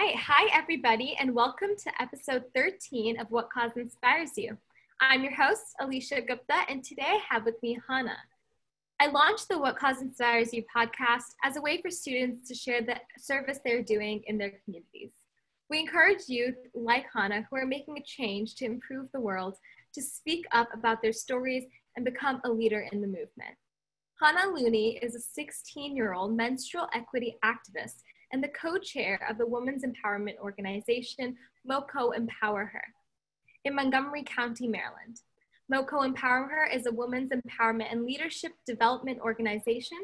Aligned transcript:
right. 0.00 0.16
Hi, 0.16 0.48
everybody, 0.58 1.14
and 1.20 1.34
welcome 1.34 1.70
to 1.76 2.02
episode 2.02 2.44
13 2.54 3.20
of 3.20 3.30
What 3.30 3.50
Cause 3.52 3.72
Inspires 3.76 4.30
You. 4.34 4.56
I'm 4.98 5.22
your 5.22 5.34
host, 5.34 5.74
Alicia 5.78 6.22
Gupta, 6.22 6.62
and 6.70 6.82
today 6.82 7.02
I 7.02 7.20
have 7.28 7.44
with 7.44 7.62
me 7.62 7.78
Hannah. 7.86 8.16
I 8.98 9.08
launched 9.08 9.50
the 9.50 9.58
What 9.58 9.78
Cause 9.78 10.00
Inspires 10.00 10.54
You 10.54 10.64
podcast 10.74 11.34
as 11.44 11.56
a 11.56 11.60
way 11.60 11.82
for 11.82 11.90
students 11.90 12.48
to 12.48 12.54
share 12.54 12.80
the 12.80 12.96
service 13.18 13.58
they're 13.62 13.82
doing 13.82 14.22
in 14.26 14.38
their 14.38 14.54
communities. 14.64 15.10
We 15.68 15.80
encourage 15.80 16.28
youth 16.28 16.56
like 16.72 17.04
Hannah 17.14 17.46
who 17.50 17.56
are 17.56 17.66
making 17.66 17.98
a 17.98 18.02
change 18.02 18.54
to 18.54 18.64
improve 18.64 19.08
the 19.12 19.20
world 19.20 19.56
to 19.92 20.00
speak 20.00 20.46
up 20.52 20.68
about 20.72 21.02
their 21.02 21.12
stories 21.12 21.64
and 21.96 22.06
become 22.06 22.40
a 22.46 22.50
leader 22.50 22.88
in 22.90 23.02
the 23.02 23.06
movement. 23.06 23.56
Hannah 24.18 24.50
Looney 24.50 24.98
is 25.02 25.14
a 25.14 25.20
16 25.20 25.94
year 25.94 26.14
old 26.14 26.34
menstrual 26.34 26.88
equity 26.94 27.36
activist 27.44 27.96
and 28.32 28.42
the 28.42 28.48
co-chair 28.48 29.26
of 29.28 29.38
the 29.38 29.46
women's 29.46 29.84
empowerment 29.84 30.38
organization, 30.38 31.36
MoCo 31.68 32.16
Empower 32.16 32.66
Her, 32.66 32.84
in 33.64 33.74
Montgomery 33.74 34.22
County, 34.22 34.68
Maryland. 34.68 35.20
MoCo 35.72 36.04
Empower 36.04 36.48
Her 36.48 36.66
is 36.66 36.86
a 36.86 36.92
women's 36.92 37.30
empowerment 37.30 37.92
and 37.92 38.04
leadership 38.04 38.52
development 38.66 39.20
organization 39.20 39.98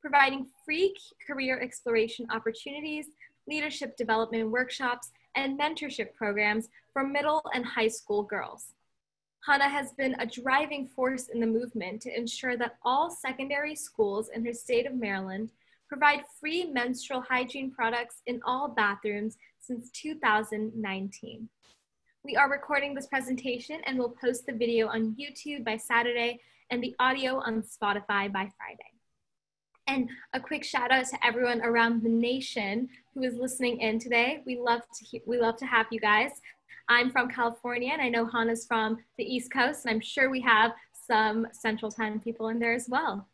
providing 0.00 0.46
free 0.64 0.94
career 1.26 1.58
exploration 1.60 2.26
opportunities, 2.30 3.06
leadership 3.48 3.96
development 3.96 4.50
workshops, 4.50 5.10
and 5.34 5.58
mentorship 5.58 6.14
programs 6.14 6.68
for 6.92 7.04
middle 7.04 7.42
and 7.54 7.64
high 7.64 7.88
school 7.88 8.22
girls. 8.22 8.72
Hannah 9.46 9.68
has 9.68 9.92
been 9.92 10.14
a 10.18 10.26
driving 10.26 10.88
force 10.88 11.28
in 11.28 11.40
the 11.40 11.46
movement 11.46 12.02
to 12.02 12.16
ensure 12.16 12.56
that 12.56 12.76
all 12.84 13.10
secondary 13.10 13.74
schools 13.74 14.30
in 14.34 14.44
her 14.44 14.52
state 14.52 14.86
of 14.86 14.94
Maryland 14.94 15.50
provide 15.88 16.22
free 16.40 16.64
menstrual 16.64 17.20
hygiene 17.20 17.70
products 17.70 18.22
in 18.26 18.40
all 18.44 18.68
bathrooms 18.68 19.36
since 19.60 19.90
2019. 19.90 21.48
We 22.24 22.36
are 22.36 22.50
recording 22.50 22.94
this 22.94 23.06
presentation 23.06 23.80
and 23.86 23.98
will 23.98 24.16
post 24.20 24.46
the 24.46 24.52
video 24.52 24.88
on 24.88 25.14
YouTube 25.14 25.64
by 25.64 25.76
Saturday 25.76 26.40
and 26.70 26.82
the 26.82 26.94
audio 26.98 27.36
on 27.36 27.62
Spotify 27.62 28.32
by 28.32 28.50
Friday. 28.56 28.90
And 29.86 30.10
a 30.32 30.40
quick 30.40 30.64
shout 30.64 30.90
out 30.90 31.06
to 31.06 31.24
everyone 31.24 31.62
around 31.62 32.02
the 32.02 32.08
nation 32.08 32.88
who 33.14 33.22
is 33.22 33.36
listening 33.36 33.80
in 33.80 34.00
today. 34.00 34.42
We 34.44 34.58
love 34.58 34.80
to 34.80 35.20
we 35.26 35.38
love 35.38 35.56
to 35.58 35.66
have 35.66 35.86
you 35.92 36.00
guys. 36.00 36.32
I'm 36.88 37.10
from 37.10 37.28
California 37.28 37.90
and 37.92 38.02
I 38.02 38.08
know 38.08 38.26
Hannah's 38.26 38.66
from 38.66 38.98
the 39.18 39.24
East 39.24 39.52
Coast 39.52 39.84
and 39.84 39.94
I'm 39.94 40.00
sure 40.00 40.28
we 40.28 40.40
have 40.40 40.72
some 40.92 41.46
Central 41.52 41.92
Time 41.92 42.18
people 42.18 42.48
in 42.48 42.58
there 42.58 42.74
as 42.74 42.88
well. 42.88 43.28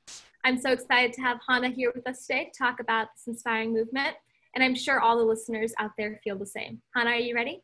I'm 0.44 0.60
so 0.60 0.72
excited 0.72 1.12
to 1.14 1.20
have 1.20 1.38
Hannah 1.48 1.68
here 1.68 1.92
with 1.94 2.06
us 2.08 2.26
today 2.26 2.50
to 2.52 2.58
talk 2.58 2.80
about 2.80 3.08
this 3.14 3.28
inspiring 3.28 3.72
movement. 3.72 4.16
And 4.54 4.64
I'm 4.64 4.74
sure 4.74 5.00
all 5.00 5.16
the 5.16 5.24
listeners 5.24 5.72
out 5.78 5.92
there 5.96 6.20
feel 6.24 6.36
the 6.36 6.46
same. 6.46 6.82
Hannah, 6.94 7.10
are 7.10 7.16
you 7.16 7.34
ready? 7.34 7.62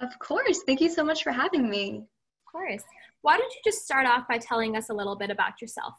Of 0.00 0.18
course. 0.18 0.62
Thank 0.64 0.80
you 0.80 0.88
so 0.88 1.04
much 1.04 1.22
for 1.22 1.32
having 1.32 1.68
me. 1.68 1.98
Of 1.98 2.52
course. 2.52 2.82
Why 3.20 3.36
don't 3.36 3.52
you 3.52 3.60
just 3.62 3.84
start 3.84 4.06
off 4.06 4.26
by 4.26 4.38
telling 4.38 4.74
us 4.74 4.88
a 4.88 4.94
little 4.94 5.16
bit 5.16 5.30
about 5.30 5.60
yourself? 5.60 5.94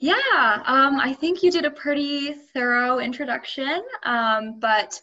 Yeah, 0.00 0.62
um, 0.66 0.98
I 0.98 1.12
think 1.12 1.44
you 1.44 1.52
did 1.52 1.64
a 1.64 1.70
pretty 1.70 2.32
thorough 2.32 2.98
introduction, 2.98 3.82
um, 4.02 4.58
but 4.58 5.00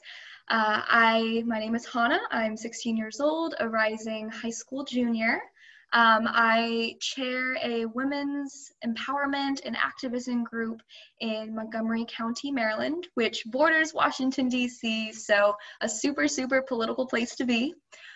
uh, 0.49 0.81
I 0.85 1.43
my 1.47 1.57
name 1.57 1.73
is 1.73 1.85
Hannah. 1.85 2.19
I'm 2.31 2.57
16 2.57 2.97
years 2.97 3.21
old, 3.21 3.55
a 3.61 3.69
rising 3.69 4.27
high 4.27 4.49
school 4.49 4.83
junior. 4.83 5.41
Um, 5.93 6.27
I 6.27 6.95
chair 7.01 7.57
a 7.63 7.85
women's 7.85 8.71
empowerment 8.85 9.61
and 9.65 9.75
activism 9.75 10.43
group 10.43 10.81
in 11.19 11.55
Montgomery 11.55 12.05
County, 12.07 12.51
Maryland, 12.51 13.07
which 13.15 13.43
borders 13.47 13.93
Washington, 13.93 14.49
D.C., 14.49 15.13
so 15.13 15.55
a 15.81 15.89
super, 15.89 16.27
super 16.27 16.61
political 16.61 17.07
place 17.07 17.35
to 17.35 17.45
be. 17.45 17.73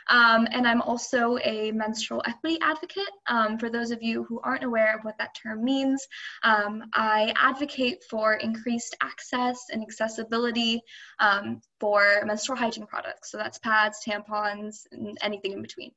Um, 0.09 0.47
and 0.52 0.67
I'm 0.67 0.81
also 0.81 1.38
a 1.43 1.71
menstrual 1.71 2.21
equity 2.25 2.57
advocate. 2.61 3.09
Um, 3.27 3.57
for 3.57 3.69
those 3.69 3.91
of 3.91 4.03
you 4.03 4.23
who 4.23 4.39
aren't 4.43 4.63
aware 4.63 4.95
of 4.95 5.03
what 5.03 5.17
that 5.17 5.35
term 5.41 5.63
means, 5.63 6.05
um, 6.43 6.83
I 6.93 7.33
advocate 7.37 8.03
for 8.09 8.33
increased 8.36 8.95
access 9.02 9.59
and 9.71 9.81
accessibility 9.81 10.81
um, 11.19 11.61
for 11.80 12.23
menstrual 12.25 12.58
hygiene 12.58 12.86
products. 12.86 13.31
So 13.31 13.37
that's 13.37 13.59
pads, 13.59 13.99
tampons, 14.05 14.86
and 14.92 15.17
anything 15.21 15.53
in 15.53 15.61
between. 15.61 15.92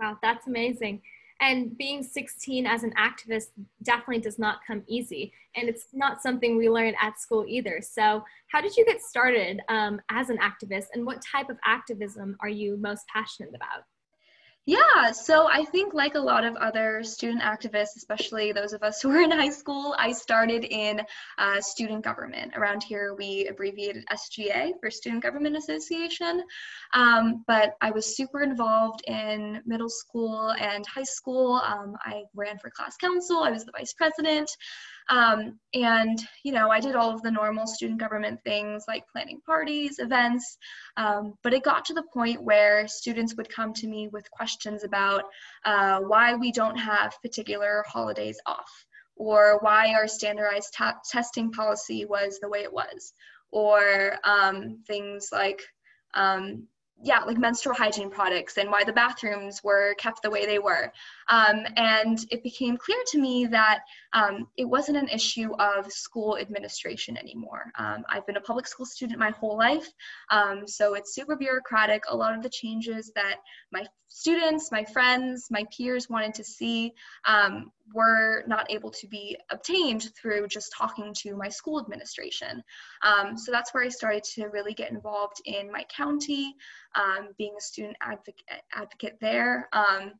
Wow, 0.00 0.18
that's 0.22 0.46
amazing. 0.46 1.02
And 1.40 1.76
being 1.76 2.02
16 2.02 2.66
as 2.66 2.82
an 2.82 2.94
activist 2.98 3.48
definitely 3.82 4.20
does 4.20 4.38
not 4.38 4.60
come 4.66 4.82
easy. 4.86 5.32
And 5.54 5.68
it's 5.68 5.88
not 5.92 6.22
something 6.22 6.56
we 6.56 6.70
learn 6.70 6.94
at 7.00 7.20
school 7.20 7.44
either. 7.46 7.80
So, 7.82 8.24
how 8.48 8.60
did 8.60 8.76
you 8.76 8.86
get 8.86 9.02
started 9.02 9.60
um, 9.68 10.00
as 10.10 10.30
an 10.30 10.38
activist, 10.38 10.86
and 10.94 11.04
what 11.04 11.22
type 11.22 11.50
of 11.50 11.58
activism 11.66 12.36
are 12.40 12.48
you 12.48 12.78
most 12.78 13.04
passionate 13.12 13.54
about? 13.54 13.84
Yeah, 14.68 15.12
so 15.12 15.46
I 15.46 15.64
think 15.64 15.94
like 15.94 16.16
a 16.16 16.20
lot 16.20 16.42
of 16.42 16.56
other 16.56 17.04
student 17.04 17.40
activists, 17.40 17.94
especially 17.96 18.50
those 18.50 18.72
of 18.72 18.82
us 18.82 19.00
who 19.02 19.10
are 19.10 19.20
in 19.20 19.30
high 19.30 19.50
school, 19.50 19.94
I 19.96 20.10
started 20.10 20.64
in 20.64 21.00
uh, 21.38 21.60
student 21.60 22.02
government. 22.02 22.52
Around 22.56 22.82
here, 22.82 23.14
we 23.14 23.46
abbreviated 23.46 24.04
SGA 24.12 24.72
for 24.80 24.90
Student 24.90 25.22
Government 25.22 25.56
Association. 25.56 26.42
Um, 26.94 27.44
but 27.46 27.74
I 27.80 27.92
was 27.92 28.16
super 28.16 28.42
involved 28.42 29.02
in 29.06 29.62
middle 29.66 29.88
school 29.88 30.52
and 30.58 30.84
high 30.84 31.04
school. 31.04 31.62
Um, 31.64 31.94
I 32.00 32.24
ran 32.34 32.58
for 32.58 32.68
class 32.68 32.96
council, 32.96 33.44
I 33.44 33.50
was 33.50 33.64
the 33.64 33.72
vice 33.72 33.92
president. 33.92 34.50
Um, 35.08 35.58
and, 35.72 36.18
you 36.42 36.52
know, 36.52 36.70
I 36.70 36.80
did 36.80 36.96
all 36.96 37.14
of 37.14 37.22
the 37.22 37.30
normal 37.30 37.66
student 37.66 38.00
government 38.00 38.40
things 38.42 38.84
like 38.88 39.06
planning 39.08 39.40
parties, 39.46 39.98
events, 39.98 40.58
um, 40.96 41.34
but 41.42 41.54
it 41.54 41.62
got 41.62 41.84
to 41.86 41.94
the 41.94 42.02
point 42.12 42.42
where 42.42 42.88
students 42.88 43.36
would 43.36 43.48
come 43.48 43.72
to 43.74 43.86
me 43.86 44.08
with 44.08 44.30
questions 44.30 44.82
about 44.82 45.24
uh, 45.64 46.00
why 46.00 46.34
we 46.34 46.50
don't 46.50 46.76
have 46.76 47.20
particular 47.22 47.84
holidays 47.86 48.38
off, 48.46 48.86
or 49.14 49.58
why 49.60 49.94
our 49.94 50.08
standardized 50.08 50.76
testing 51.08 51.52
policy 51.52 52.04
was 52.04 52.38
the 52.40 52.48
way 52.48 52.62
it 52.62 52.72
was, 52.72 53.12
or 53.52 54.16
um, 54.24 54.80
things 54.86 55.28
like, 55.32 55.62
um, 56.14 56.66
yeah, 57.02 57.20
like 57.20 57.36
menstrual 57.36 57.74
hygiene 57.74 58.08
products 58.08 58.56
and 58.56 58.70
why 58.70 58.82
the 58.82 58.92
bathrooms 58.92 59.62
were 59.62 59.94
kept 59.98 60.22
the 60.22 60.30
way 60.30 60.46
they 60.46 60.58
were. 60.58 60.90
Um, 61.28 61.66
and 61.76 62.18
it 62.30 62.42
became 62.42 62.78
clear 62.78 63.02
to 63.08 63.18
me 63.20 63.44
that 63.46 63.80
um, 64.16 64.48
it 64.56 64.64
wasn't 64.64 64.96
an 64.96 65.08
issue 65.08 65.52
of 65.58 65.92
school 65.92 66.38
administration 66.38 67.18
anymore. 67.18 67.70
Um, 67.78 68.02
I've 68.08 68.26
been 68.26 68.38
a 68.38 68.40
public 68.40 68.66
school 68.66 68.86
student 68.86 69.18
my 69.18 69.30
whole 69.30 69.58
life, 69.58 69.86
um, 70.30 70.66
so 70.66 70.94
it's 70.94 71.14
super 71.14 71.36
bureaucratic. 71.36 72.04
A 72.08 72.16
lot 72.16 72.34
of 72.34 72.42
the 72.42 72.48
changes 72.48 73.12
that 73.14 73.36
my 73.72 73.84
students, 74.08 74.72
my 74.72 74.84
friends, 74.84 75.48
my 75.50 75.66
peers 75.76 76.08
wanted 76.08 76.32
to 76.32 76.44
see 76.44 76.94
um, 77.26 77.70
were 77.92 78.42
not 78.46 78.70
able 78.70 78.90
to 78.92 79.06
be 79.06 79.36
obtained 79.50 80.08
through 80.18 80.48
just 80.48 80.72
talking 80.74 81.12
to 81.18 81.36
my 81.36 81.50
school 81.50 81.78
administration. 81.78 82.62
Um, 83.02 83.36
so 83.36 83.52
that's 83.52 83.74
where 83.74 83.84
I 83.84 83.90
started 83.90 84.24
to 84.34 84.46
really 84.46 84.72
get 84.72 84.90
involved 84.90 85.42
in 85.44 85.70
my 85.70 85.84
county, 85.94 86.54
being 87.36 87.54
a 87.58 87.60
student 87.60 87.98
advocate, 88.00 88.62
advocate 88.72 89.18
there. 89.20 89.68
Um, 89.74 90.12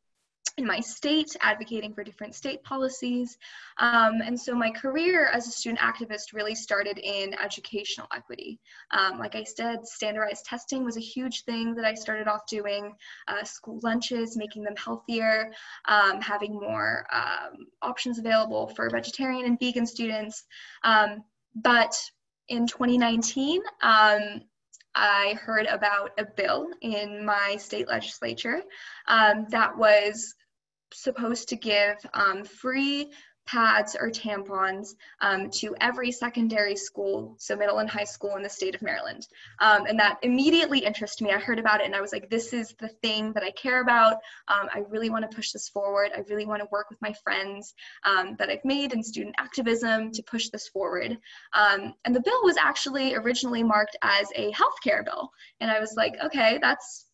in 0.59 0.67
my 0.67 0.81
state, 0.81 1.37
advocating 1.43 1.93
for 1.93 2.03
different 2.03 2.34
state 2.34 2.62
policies. 2.62 3.37
Um, 3.79 4.23
and 4.25 4.39
so 4.39 4.55
my 4.55 4.71
career 4.71 5.29
as 5.33 5.47
a 5.47 5.51
student 5.51 5.81
activist 5.81 6.33
really 6.33 6.55
started 6.55 6.99
in 6.99 7.34
educational 7.34 8.07
equity. 8.15 8.59
Um, 8.91 9.19
like 9.19 9.35
I 9.35 9.45
said, 9.45 9.87
standardized 9.87 10.47
testing 10.47 10.85
was 10.85 10.97
a 10.97 11.01
huge 11.01 11.45
thing 11.45 11.75
that 11.75 11.85
I 11.85 11.95
started 11.95 12.27
off 12.27 12.47
doing, 12.47 12.95
uh, 13.29 13.45
school 13.45 13.81
lunches, 13.83 14.37
making 14.37 14.62
them 14.62 14.77
healthier, 14.77 15.53
um, 15.89 16.21
having 16.21 16.55
more 16.55 17.06
um, 17.12 17.67
options 17.83 18.19
available 18.19 18.69
for 18.69 18.89
vegetarian 18.89 19.45
and 19.45 19.59
vegan 19.59 19.87
students. 19.87 20.45
Um, 20.85 21.23
but 21.55 21.95
in 22.49 22.67
2019, 22.67 23.61
um, 23.83 24.41
I 24.95 25.39
heard 25.43 25.67
about 25.67 26.12
a 26.19 26.25
bill 26.25 26.69
in 26.81 27.25
my 27.25 27.56
state 27.59 27.87
legislature 27.87 28.62
um, 29.06 29.47
that 29.50 29.76
was 29.76 30.35
supposed 30.96 31.48
to 31.48 31.56
give 31.56 31.96
um, 32.14 32.44
free 32.44 33.10
pads 33.46 33.96
or 33.98 34.10
tampons 34.10 34.94
um, 35.20 35.48
to 35.50 35.75
every 35.81 36.10
secondary 36.10 36.76
school, 36.76 37.37
so 37.38 37.56
middle 37.56 37.78
and 37.78 37.88
high 37.88 38.04
school 38.04 38.37
in 38.37 38.43
the 38.43 38.48
state 38.48 38.75
of 38.75 38.82
Maryland. 38.82 39.26
Um, 39.60 39.87
and 39.87 39.98
that 39.98 40.19
immediately 40.22 40.81
interested 40.81 41.25
me. 41.25 41.32
I 41.32 41.38
heard 41.38 41.58
about 41.58 41.81
it 41.81 41.87
and 41.87 41.94
I 41.94 42.00
was 42.00 42.12
like, 42.12 42.28
this 42.28 42.52
is 42.52 42.75
the 42.81 42.88
thing 42.88 43.32
that 43.32 43.44
I 43.44 43.52
care 43.52 43.81
about. 43.81 44.14
Um, 44.48 44.69
I 44.75 44.82
really 44.88 45.10
want 45.10 45.31
to 45.31 45.34
push 45.34 45.52
this 45.52 45.69
forward. 45.69 46.10
I 46.14 46.20
really 46.28 46.46
want 46.46 46.60
to 46.60 46.69
work 46.72 46.90
with 46.90 47.00
my 47.00 47.14
friends 47.25 47.75
um, 48.04 48.37
that 48.38 48.50
I've 48.50 48.64
made 48.64 48.93
in 48.93 49.02
student 49.02 49.37
activism 49.38 50.10
to 50.12 50.22
push 50.25 50.48
this 50.48 50.69
forward. 50.69 51.16
Um, 51.54 51.94
and 52.04 52.14
the 52.14 52.20
bill 52.20 52.43
was 52.43 52.56
actually 52.56 53.14
originally 53.14 53.62
marked 53.62 53.96
as 54.02 54.28
a 54.34 54.52
healthcare 54.52 55.04
bill. 55.04 55.31
And 55.60 55.70
I 55.70 55.78
was 55.78 55.94
like, 55.96 56.16
okay, 56.25 56.58
that's 56.60 57.06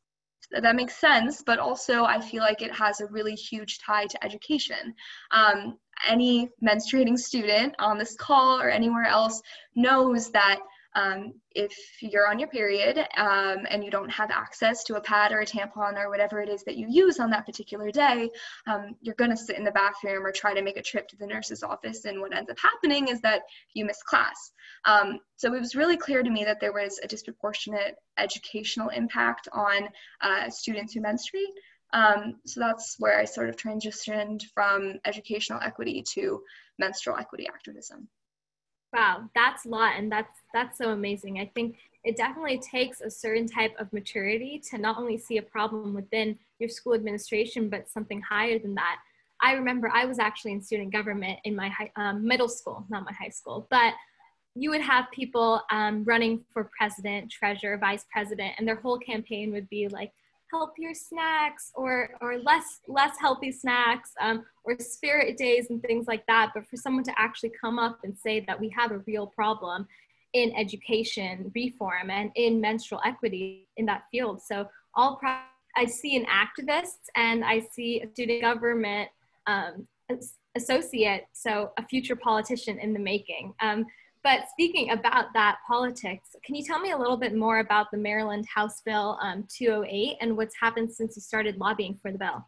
that 0.60 0.76
makes 0.76 0.96
sense, 0.98 1.42
but 1.42 1.58
also 1.58 2.04
I 2.04 2.20
feel 2.20 2.42
like 2.42 2.62
it 2.62 2.72
has 2.72 3.00
a 3.00 3.06
really 3.06 3.34
huge 3.34 3.78
tie 3.78 4.06
to 4.06 4.24
education. 4.24 4.94
Um, 5.30 5.78
any 6.06 6.50
menstruating 6.64 7.18
student 7.18 7.74
on 7.78 7.98
this 7.98 8.16
call 8.16 8.60
or 8.60 8.68
anywhere 8.68 9.04
else 9.04 9.40
knows 9.74 10.30
that 10.30 10.60
um, 10.94 11.34
if 11.54 11.74
you're 12.00 12.28
on 12.28 12.38
your 12.38 12.48
period 12.48 12.98
um, 13.16 13.66
and 13.70 13.84
you 13.84 13.90
don't 13.90 14.10
have 14.10 14.30
access 14.30 14.84
to 14.84 14.96
a 14.96 15.00
pad 15.00 15.32
or 15.32 15.40
a 15.40 15.46
tampon 15.46 15.96
or 15.96 16.10
whatever 16.10 16.40
it 16.40 16.48
is 16.48 16.62
that 16.64 16.76
you 16.76 16.86
use 16.88 17.18
on 17.18 17.30
that 17.30 17.46
particular 17.46 17.90
day, 17.90 18.30
um, 18.66 18.96
you're 19.00 19.14
going 19.14 19.30
to 19.30 19.36
sit 19.36 19.56
in 19.56 19.64
the 19.64 19.70
bathroom 19.70 20.24
or 20.26 20.32
try 20.32 20.54
to 20.54 20.62
make 20.62 20.76
a 20.76 20.82
trip 20.82 21.08
to 21.08 21.16
the 21.16 21.26
nurse's 21.26 21.62
office. 21.62 22.04
And 22.04 22.20
what 22.20 22.34
ends 22.34 22.50
up 22.50 22.58
happening 22.58 23.08
is 23.08 23.20
that 23.22 23.42
you 23.74 23.84
miss 23.84 24.02
class. 24.02 24.52
Um, 24.84 25.18
so 25.36 25.54
it 25.54 25.60
was 25.60 25.74
really 25.74 25.96
clear 25.96 26.22
to 26.22 26.30
me 26.30 26.44
that 26.44 26.60
there 26.60 26.72
was 26.72 27.00
a 27.02 27.08
disproportionate 27.08 27.96
educational 28.18 28.88
impact 28.90 29.48
on 29.52 29.88
uh, 30.20 30.50
students 30.50 30.92
who 30.92 31.00
menstruate. 31.00 31.48
Um, 31.94 32.36
so 32.46 32.60
that's 32.60 32.96
where 32.98 33.18
I 33.18 33.24
sort 33.24 33.50
of 33.50 33.56
transitioned 33.56 34.44
from 34.54 34.94
educational 35.04 35.60
equity 35.60 36.02
to 36.14 36.42
menstrual 36.78 37.18
equity 37.18 37.46
activism. 37.48 38.08
Wow, 38.92 39.30
that's 39.34 39.64
a 39.64 39.68
lot, 39.68 39.94
and 39.96 40.12
that's 40.12 40.40
that's 40.52 40.76
so 40.76 40.90
amazing. 40.90 41.38
I 41.38 41.50
think 41.54 41.76
it 42.04 42.16
definitely 42.16 42.58
takes 42.58 43.00
a 43.00 43.10
certain 43.10 43.46
type 43.46 43.74
of 43.78 43.92
maturity 43.92 44.60
to 44.70 44.78
not 44.78 44.98
only 44.98 45.16
see 45.16 45.38
a 45.38 45.42
problem 45.42 45.94
within 45.94 46.38
your 46.58 46.68
school 46.68 46.94
administration, 46.94 47.68
but 47.70 47.88
something 47.88 48.20
higher 48.20 48.58
than 48.58 48.74
that. 48.74 48.96
I 49.40 49.52
remember 49.52 49.90
I 49.92 50.04
was 50.04 50.18
actually 50.18 50.52
in 50.52 50.62
student 50.62 50.92
government 50.92 51.38
in 51.44 51.56
my 51.56 51.68
high, 51.68 51.90
um, 51.96 52.26
middle 52.26 52.48
school, 52.48 52.84
not 52.90 53.04
my 53.04 53.12
high 53.12 53.30
school, 53.30 53.66
but 53.70 53.94
you 54.54 54.68
would 54.70 54.82
have 54.82 55.06
people 55.12 55.62
um, 55.70 56.04
running 56.04 56.44
for 56.52 56.70
president, 56.76 57.30
treasurer, 57.30 57.78
vice 57.78 58.04
president, 58.12 58.54
and 58.58 58.68
their 58.68 58.76
whole 58.76 58.98
campaign 58.98 59.52
would 59.52 59.68
be 59.70 59.88
like, 59.88 60.12
healthier 60.52 60.94
snacks 60.94 61.72
or 61.74 62.10
or 62.20 62.38
less 62.38 62.80
less 62.86 63.16
healthy 63.20 63.50
snacks 63.50 64.10
um, 64.20 64.44
or 64.64 64.78
spirit 64.78 65.36
days 65.36 65.66
and 65.70 65.82
things 65.82 66.06
like 66.06 66.24
that. 66.26 66.50
But 66.54 66.66
for 66.66 66.76
someone 66.76 67.04
to 67.04 67.12
actually 67.16 67.52
come 67.60 67.78
up 67.78 67.98
and 68.04 68.16
say 68.16 68.40
that 68.46 68.60
we 68.60 68.68
have 68.70 68.92
a 68.92 68.98
real 69.06 69.26
problem 69.26 69.88
in 70.34 70.54
education 70.56 71.50
reform 71.54 72.10
and 72.10 72.30
in 72.36 72.60
menstrual 72.60 73.00
equity 73.04 73.68
in 73.76 73.86
that 73.86 74.04
field. 74.10 74.40
So 74.42 74.68
all 74.94 75.16
pro- 75.16 75.38
i 75.74 75.86
see 75.86 76.16
an 76.16 76.26
activist 76.26 77.08
and 77.16 77.42
i 77.44 77.58
see 77.58 78.02
a 78.02 78.10
student 78.10 78.42
government 78.42 79.08
um, 79.46 79.86
associate 80.54 81.24
so 81.32 81.72
a 81.78 81.86
future 81.86 82.16
politician 82.16 82.78
in 82.78 82.92
the 82.92 82.98
making. 82.98 83.54
Um, 83.60 83.86
but 84.24 84.48
speaking 84.50 84.90
about 84.90 85.32
that 85.34 85.58
politics, 85.66 86.30
can 86.44 86.54
you 86.54 86.64
tell 86.64 86.78
me 86.78 86.92
a 86.92 86.96
little 86.96 87.16
bit 87.16 87.34
more 87.34 87.58
about 87.58 87.90
the 87.90 87.98
Maryland 87.98 88.46
House 88.52 88.80
Bill 88.84 89.18
um, 89.20 89.46
208 89.48 90.16
and 90.20 90.36
what's 90.36 90.54
happened 90.60 90.92
since 90.92 91.16
you 91.16 91.22
started 91.22 91.56
lobbying 91.58 91.98
for 92.00 92.12
the 92.12 92.18
bill? 92.18 92.46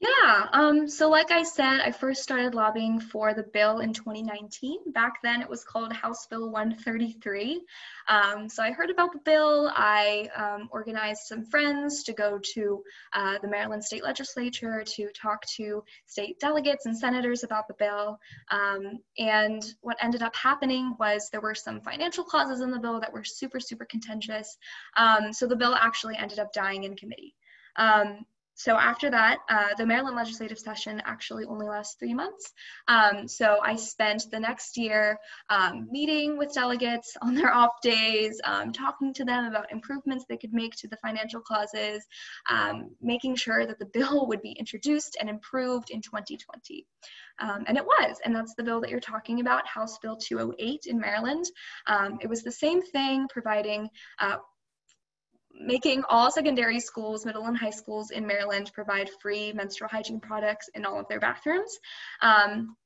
Yeah, 0.00 0.48
um, 0.52 0.88
so 0.88 1.08
like 1.08 1.30
I 1.30 1.44
said, 1.44 1.80
I 1.80 1.90
first 1.92 2.22
started 2.22 2.54
lobbying 2.54 3.00
for 3.00 3.32
the 3.32 3.44
bill 3.44 3.78
in 3.78 3.92
2019. 3.92 4.92
Back 4.92 5.22
then 5.22 5.40
it 5.40 5.48
was 5.48 5.64
called 5.64 5.92
House 5.92 6.26
Bill 6.26 6.50
133. 6.50 7.62
Um, 8.08 8.48
so 8.48 8.62
I 8.62 8.72
heard 8.72 8.90
about 8.90 9.12
the 9.12 9.20
bill. 9.24 9.70
I 9.74 10.28
um, 10.36 10.68
organized 10.72 11.22
some 11.22 11.46
friends 11.46 12.02
to 12.02 12.12
go 12.12 12.38
to 12.54 12.82
uh, 13.14 13.38
the 13.40 13.48
Maryland 13.48 13.84
State 13.84 14.02
Legislature 14.02 14.84
to 14.84 15.08
talk 15.12 15.46
to 15.56 15.82
state 16.06 16.38
delegates 16.40 16.86
and 16.86 16.98
senators 16.98 17.44
about 17.44 17.68
the 17.68 17.74
bill. 17.74 18.18
Um, 18.50 18.98
and 19.16 19.64
what 19.80 19.96
ended 20.02 20.22
up 20.22 20.34
happening 20.34 20.96
was 20.98 21.30
there 21.30 21.40
were 21.40 21.54
some 21.54 21.80
financial 21.80 22.24
clauses 22.24 22.60
in 22.60 22.72
the 22.72 22.80
bill 22.80 23.00
that 23.00 23.12
were 23.12 23.24
super, 23.24 23.60
super 23.60 23.86
contentious. 23.86 24.58
Um, 24.96 25.32
so 25.32 25.46
the 25.46 25.56
bill 25.56 25.74
actually 25.74 26.16
ended 26.16 26.40
up 26.40 26.52
dying 26.52 26.84
in 26.84 26.96
committee. 26.96 27.34
Um, 27.76 28.26
so 28.54 28.76
after 28.76 29.10
that, 29.10 29.38
uh, 29.48 29.74
the 29.76 29.84
Maryland 29.84 30.16
legislative 30.16 30.58
session 30.58 31.02
actually 31.04 31.44
only 31.44 31.66
lasts 31.66 31.96
three 31.98 32.14
months. 32.14 32.52
Um, 32.86 33.26
so 33.26 33.58
I 33.62 33.76
spent 33.76 34.26
the 34.30 34.38
next 34.38 34.76
year 34.76 35.18
um, 35.50 35.88
meeting 35.90 36.38
with 36.38 36.54
delegates 36.54 37.16
on 37.20 37.34
their 37.34 37.52
off 37.52 37.80
days, 37.82 38.40
um, 38.44 38.72
talking 38.72 39.12
to 39.14 39.24
them 39.24 39.46
about 39.46 39.72
improvements 39.72 40.24
they 40.28 40.36
could 40.36 40.52
make 40.52 40.74
to 40.76 40.88
the 40.88 40.96
financial 40.98 41.40
clauses, 41.40 42.04
um, 42.48 42.90
making 43.02 43.34
sure 43.36 43.66
that 43.66 43.78
the 43.78 43.86
bill 43.86 44.26
would 44.28 44.42
be 44.42 44.52
introduced 44.52 45.16
and 45.20 45.28
improved 45.28 45.90
in 45.90 46.00
2020. 46.00 46.86
Um, 47.40 47.64
and 47.66 47.76
it 47.76 47.84
was, 47.84 48.18
and 48.24 48.34
that's 48.34 48.54
the 48.54 48.62
bill 48.62 48.80
that 48.80 48.90
you're 48.90 49.00
talking 49.00 49.40
about, 49.40 49.66
House 49.66 49.98
Bill 49.98 50.16
208 50.16 50.86
in 50.86 51.00
Maryland. 51.00 51.44
Um, 51.88 52.18
it 52.20 52.28
was 52.28 52.42
the 52.42 52.52
same 52.52 52.80
thing, 52.82 53.26
providing 53.28 53.88
uh, 54.20 54.36
making 55.58 56.02
all 56.08 56.30
secondary 56.30 56.80
schools, 56.80 57.24
middle 57.24 57.46
and 57.46 57.56
high 57.56 57.70
schools 57.70 58.10
in 58.10 58.26
Maryland 58.26 58.70
provide 58.74 59.10
free 59.20 59.52
menstrual 59.52 59.88
hygiene 59.88 60.20
products 60.20 60.68
in 60.74 60.84
all 60.84 60.98
of 60.98 61.08
their 61.08 61.20
bathrooms. 61.20 61.78
Um, 62.20 62.76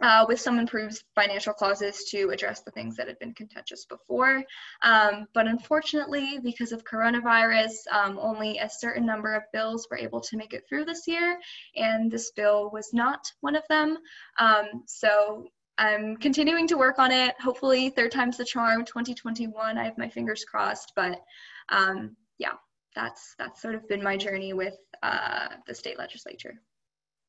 uh, 0.00 0.24
with 0.28 0.40
some 0.40 0.58
improved 0.58 1.02
financial 1.14 1.52
clauses 1.52 2.04
to 2.04 2.30
address 2.30 2.62
the 2.62 2.70
things 2.70 2.96
that 2.96 3.08
had 3.08 3.18
been 3.18 3.34
contentious 3.34 3.84
before. 3.84 4.42
Um, 4.82 5.26
but 5.34 5.46
unfortunately, 5.46 6.38
because 6.42 6.72
of 6.72 6.84
coronavirus, 6.84 7.72
um, 7.90 8.18
only 8.20 8.58
a 8.58 8.68
certain 8.68 9.06
number 9.06 9.34
of 9.34 9.42
bills 9.52 9.86
were 9.90 9.98
able 9.98 10.20
to 10.20 10.36
make 10.36 10.54
it 10.54 10.64
through 10.68 10.84
this 10.84 11.06
year, 11.06 11.38
and 11.76 12.10
this 12.10 12.32
bill 12.32 12.70
was 12.72 12.92
not 12.92 13.20
one 13.40 13.56
of 13.56 13.66
them. 13.68 13.98
Um, 14.38 14.84
so 14.86 15.46
I'm 15.78 16.16
continuing 16.16 16.66
to 16.68 16.76
work 16.76 16.98
on 16.98 17.10
it. 17.10 17.34
Hopefully, 17.40 17.90
third 17.90 18.12
time's 18.12 18.36
the 18.36 18.44
charm. 18.44 18.84
2021, 18.84 19.78
I 19.78 19.84
have 19.84 19.96
my 19.98 20.08
fingers 20.08 20.44
crossed, 20.44 20.92
but 20.94 21.22
um, 21.70 22.16
yeah, 22.38 22.52
that's 22.94 23.34
that's 23.38 23.62
sort 23.62 23.74
of 23.74 23.88
been 23.88 24.02
my 24.02 24.16
journey 24.16 24.52
with 24.52 24.76
uh, 25.02 25.48
the 25.66 25.74
state 25.74 25.98
legislature. 25.98 26.60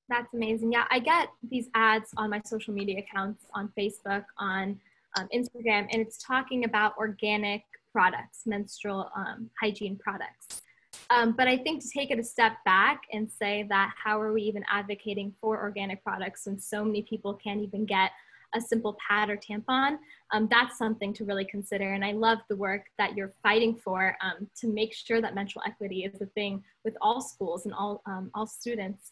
That's 0.10 0.34
amazing. 0.34 0.74
Yeah, 0.74 0.86
I 0.92 1.00
get 1.00 1.30
these 1.50 1.69
ads 1.74 2.10
on 2.18 2.30
my 2.30 2.42
social 2.45 2.74
media 2.74 3.00
accounts 3.00 3.45
on 3.54 3.72
Facebook, 3.78 4.25
on 4.38 4.80
um, 5.18 5.30
Instagram, 5.34 5.88
and 5.92 6.01
it's 6.01 6.18
talking 6.18 6.66
about 6.66 6.98
organic 6.98 7.63
products, 7.92 8.42
menstrual 8.45 9.10
um, 9.16 9.50
hygiene 9.62 9.98
products. 9.98 10.62
Um, 11.10 11.34
but 11.34 11.48
I 11.48 11.57
think 11.57 11.81
to 11.81 11.90
take 11.90 12.12
it 12.12 12.19
a 12.19 12.24
step 12.24 12.54
back 12.66 13.04
and 13.12 13.30
say 13.30 13.66
that 13.69 13.94
how 14.01 14.19
are 14.22 14.34
we 14.34 14.42
even 14.44 14.63
advocating 14.69 15.34
for 15.40 15.62
organic 15.62 16.04
products 16.04 16.45
when 16.45 16.60
so 16.60 16.84
many 16.84 17.04
people 17.04 17.34
can't 17.36 17.62
even 17.62 17.86
get 17.86 18.12
a 18.56 18.62
simple 18.62 18.98
pad 19.08 19.30
or 19.30 19.38
tampon, 19.38 19.98
um, 20.32 20.48
that's 20.50 20.78
something 20.78 21.14
to 21.14 21.26
really 21.26 21.46
consider. 21.46 21.94
And 21.94 22.04
I 22.04 22.12
love 22.12 22.40
the 22.50 22.56
work 22.56 22.86
that 22.98 23.16
you're 23.16 23.34
fighting 23.42 23.76
for 23.76 24.16
um, 24.22 24.48
to 24.62 24.68
make 24.68 24.94
sure 24.94 25.22
that 25.22 25.36
menstrual 25.36 25.64
equity 25.68 26.04
is 26.04 26.22
a 26.22 26.26
thing 26.28 26.64
with 26.84 26.96
all 27.02 27.22
schools 27.22 27.66
and 27.66 27.74
all, 27.74 28.02
um, 28.06 28.32
all 28.34 28.48
students. 28.48 29.12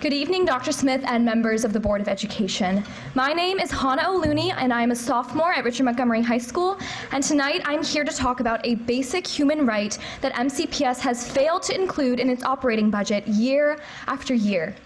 Good 0.00 0.12
evening, 0.12 0.44
Dr. 0.44 0.70
Smith 0.70 1.02
and 1.06 1.24
members 1.24 1.64
of 1.64 1.72
the 1.72 1.80
Board 1.80 2.00
of 2.00 2.06
Education. 2.06 2.84
My 3.16 3.32
name 3.32 3.58
is 3.58 3.72
Hannah 3.72 4.08
O'Looney, 4.08 4.52
and 4.56 4.72
I 4.72 4.80
am 4.80 4.92
a 4.92 4.96
sophomore 4.96 5.52
at 5.52 5.64
Richard 5.64 5.84
Montgomery 5.84 6.22
High 6.22 6.38
School. 6.38 6.78
And 7.10 7.22
tonight 7.22 7.62
I'm 7.64 7.82
here 7.82 8.04
to 8.04 8.12
talk 8.12 8.38
about 8.38 8.64
a 8.64 8.76
basic 8.76 9.26
human 9.26 9.66
right 9.66 9.98
that 10.20 10.32
MCPS 10.34 11.00
has 11.00 11.28
failed 11.28 11.62
to 11.64 11.74
include 11.74 12.20
in 12.20 12.30
its 12.30 12.44
operating 12.44 12.90
budget 12.90 13.26
year 13.26 13.80
after 14.06 14.34
year 14.34 14.76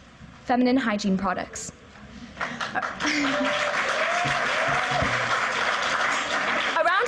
feminine 0.52 0.76
hygiene 0.76 1.16
products. 1.16 1.72
Around 2.38 3.48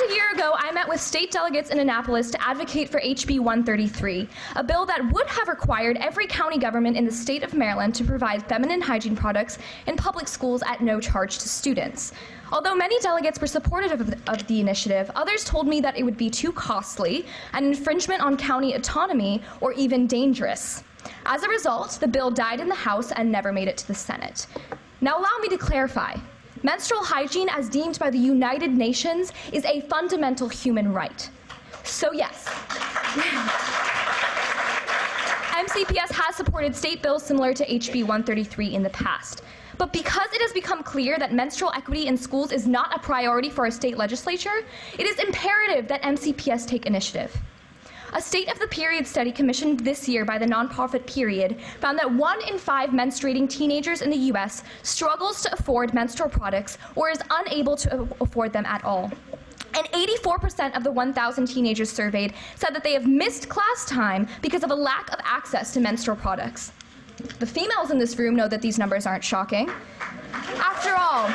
a 0.01 0.15
year 0.15 0.31
ago, 0.33 0.55
I 0.57 0.71
met 0.73 0.89
with 0.89 0.99
state 0.99 1.31
delegates 1.31 1.69
in 1.69 1.79
Annapolis 1.79 2.31
to 2.31 2.43
advocate 2.43 2.89
for 2.89 3.03
HB 3.03 3.41
133, 3.41 4.27
a 4.57 4.65
bill 4.65 4.87
that 4.87 5.13
would 5.13 5.27
have 5.27 5.49
required 5.49 5.99
every 5.99 6.27
county 6.27 6.57
government 6.57 6.97
in 6.97 7.05
the 7.05 7.13
state 7.13 7.43
of 7.43 7.53
Maryland 7.53 7.95
to 7.97 8.05
provide 8.05 8.49
feminine 8.49 8.81
hygiene 8.81 9.15
products 9.15 9.59
in 9.87 9.95
public 9.95 10.27
schools 10.27 10.63
at 10.63 10.81
no 10.81 10.99
charge 10.99 11.37
to 11.41 11.47
students. 11.47 12.15
Although 12.51 12.75
many 12.75 12.99
delegates 13.01 13.39
were 13.43 13.47
supportive 13.47 14.01
of 14.01 14.07
the, 14.07 14.33
of 14.33 14.47
the, 14.47 14.59
initiative, 14.59 15.11
others 15.15 15.45
told 15.45 15.67
me 15.69 15.83
that 15.83 15.99
it 15.99 16.03
would 16.03 16.17
be 16.17 16.31
too 16.31 16.51
costly, 16.51 17.27
an 17.53 17.65
infringement 17.65 18.23
on 18.23 18.39
county 18.39 18.73
autonomy, 18.73 19.43
or 19.61 19.75
even 19.75 20.07
dangerous. 20.07 20.83
As 21.27 21.43
a 21.43 21.49
result, 21.49 21.99
the 22.01 22.09
bill 22.09 22.31
died 22.31 22.61
in 22.61 22.69
the 22.69 22.75
House 22.75 23.13
and 23.13 23.31
never 23.31 23.53
made 23.53 23.69
it 23.69 23.77
to 23.79 23.87
the 23.87 23.95
Senate. 23.95 24.47
Now, 25.01 25.19
allow 25.19 25.39
me 25.41 25.49
to 25.49 25.59
clarify. 25.59 26.17
Menstrual 26.63 27.05
hygiene, 27.05 27.49
as 27.51 27.69
deemed 27.69 27.99
by 27.99 28.11
the 28.11 28.19
United 28.19 28.73
Nations, 28.73 29.33
is 29.53 29.65
a 29.65 29.83
fundamental 29.83 30.49
human 30.49 30.93
right. 30.93 31.29
So, 31.83 32.13
yes. 32.13 32.45
MCPS 35.55 36.13
has 36.13 36.37
supported 36.37 36.75
state 36.75 37.03
bills 37.03 37.23
similar 37.23 37.55
to 37.55 37.67
HB 37.67 38.03
133 38.03 38.75
in 38.75 38.83
the 38.83 38.91
past. 38.91 39.43
But 39.79 39.93
because 39.93 40.33
it 40.33 40.41
has 40.41 40.53
become 40.53 40.83
clear 40.83 41.19
that 41.19 41.33
menstrual 41.33 41.73
equity 41.75 42.07
in 42.07 42.17
schools 42.17 42.53
is 42.53 42.67
not 42.67 42.95
a 42.95 42.99
priority 42.99 43.51
for 43.51 43.65
our 43.65 43.71
state 43.71 43.97
legislature, 43.97 44.65
it 44.99 45.07
is 45.07 45.19
imperative 45.19 45.89
that 45.89 46.03
MCPS 46.03 46.67
take 46.67 46.87
initiative. 46.87 47.37
A 48.17 48.23
state 48.23 48.49
of 48.49 48.61
the 48.61 48.69
period 48.69 49.09
study 49.09 49.33
commissioned 49.33 49.81
this 49.81 50.09
year 50.09 50.25
by 50.25 50.39
the 50.39 50.47
nonprofit 50.47 51.05
Period 51.05 51.61
found 51.81 51.99
that 51.99 52.13
one 52.13 52.41
in 52.49 52.59
five 52.59 52.91
menstruating 52.91 53.51
teenagers 53.51 54.03
in 54.03 54.11
the 54.11 54.17
U.S. 54.31 54.63
struggles 54.85 55.43
to 55.43 55.53
afford 55.53 55.93
menstrual 55.93 56.29
products 56.29 56.79
or 56.95 57.11
is 57.11 57.19
unable 57.31 57.75
to 57.75 58.09
afford 58.21 58.53
them 58.53 58.67
at 58.67 58.85
all. 58.85 59.11
And 59.77 59.85
84% 59.89 60.77
of 60.77 60.85
the 60.85 60.93
1,000 60.93 61.47
teenagers 61.47 61.91
surveyed 61.91 62.35
said 62.55 62.71
that 62.71 62.85
they 62.85 62.93
have 62.93 63.05
missed 63.05 63.49
class 63.49 63.85
time 63.85 64.29
because 64.43 64.63
of 64.63 64.71
a 64.71 64.77
lack 64.77 65.13
of 65.13 65.19
access 65.25 65.73
to 65.73 65.81
menstrual 65.81 66.17
products. 66.17 66.71
The 67.41 67.47
females 67.47 67.91
in 67.91 67.99
this 67.99 68.17
room 68.17 68.37
know 68.37 68.47
that 68.47 68.63
these 68.63 68.79
numbers 68.79 69.07
aren't 69.07 69.25
shocking. 69.25 69.69
After 70.33 70.95
all, 70.95 71.29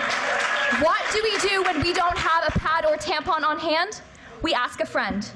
what 0.81 1.01
do 1.12 1.21
we 1.24 1.38
do 1.50 1.62
when 1.63 1.81
we 1.81 1.91
don't 1.91 2.17
have 2.17 2.48
a 2.48 2.57
pad 2.57 2.86
or 2.86 2.95
tampon 2.95 3.43
on 3.43 3.59
hand? 3.59 4.01
We 4.41 4.53
ask 4.53 4.79
a 4.79 4.86
friend. 4.86 5.29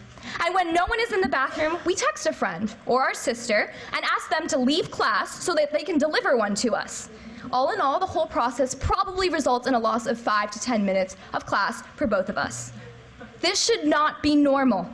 And 0.44 0.54
when 0.54 0.74
no 0.74 0.86
one 0.86 1.00
is 1.00 1.12
in 1.12 1.22
the 1.22 1.30
bathroom, 1.30 1.78
we 1.86 1.96
text 1.96 2.26
a 2.26 2.34
friend 2.34 2.74
or 2.86 3.04
our 3.04 3.14
sister 3.14 3.74
and 3.94 4.06
ask 4.06 4.30
them 4.30 4.48
to 4.50 4.58
leave 4.58 4.92
class 4.92 5.44
so 5.44 5.54
that 5.56 5.72
they 5.72 5.84
can 5.84 5.98
deliver 5.98 6.38
one 6.38 6.56
to 6.56 6.74
us. 6.76 7.10
All 7.52 7.72
in 7.72 7.82
all, 7.82 8.00
the 8.00 8.06
whole 8.06 8.26
process 8.26 8.74
probably 8.74 9.30
results 9.30 9.68
in 9.68 9.74
a 9.74 9.80
loss 9.80 10.06
of 10.06 10.20
five 10.20 10.50
to 10.52 10.60
10 10.60 10.86
minutes 10.86 11.16
of 11.34 11.46
class 11.46 11.84
for 11.96 12.08
both 12.08 12.30
of 12.30 12.38
us. 12.38 12.72
This 13.42 13.64
should 13.64 13.86
not 13.86 14.24
be 14.24 14.36
normal. 14.36 14.90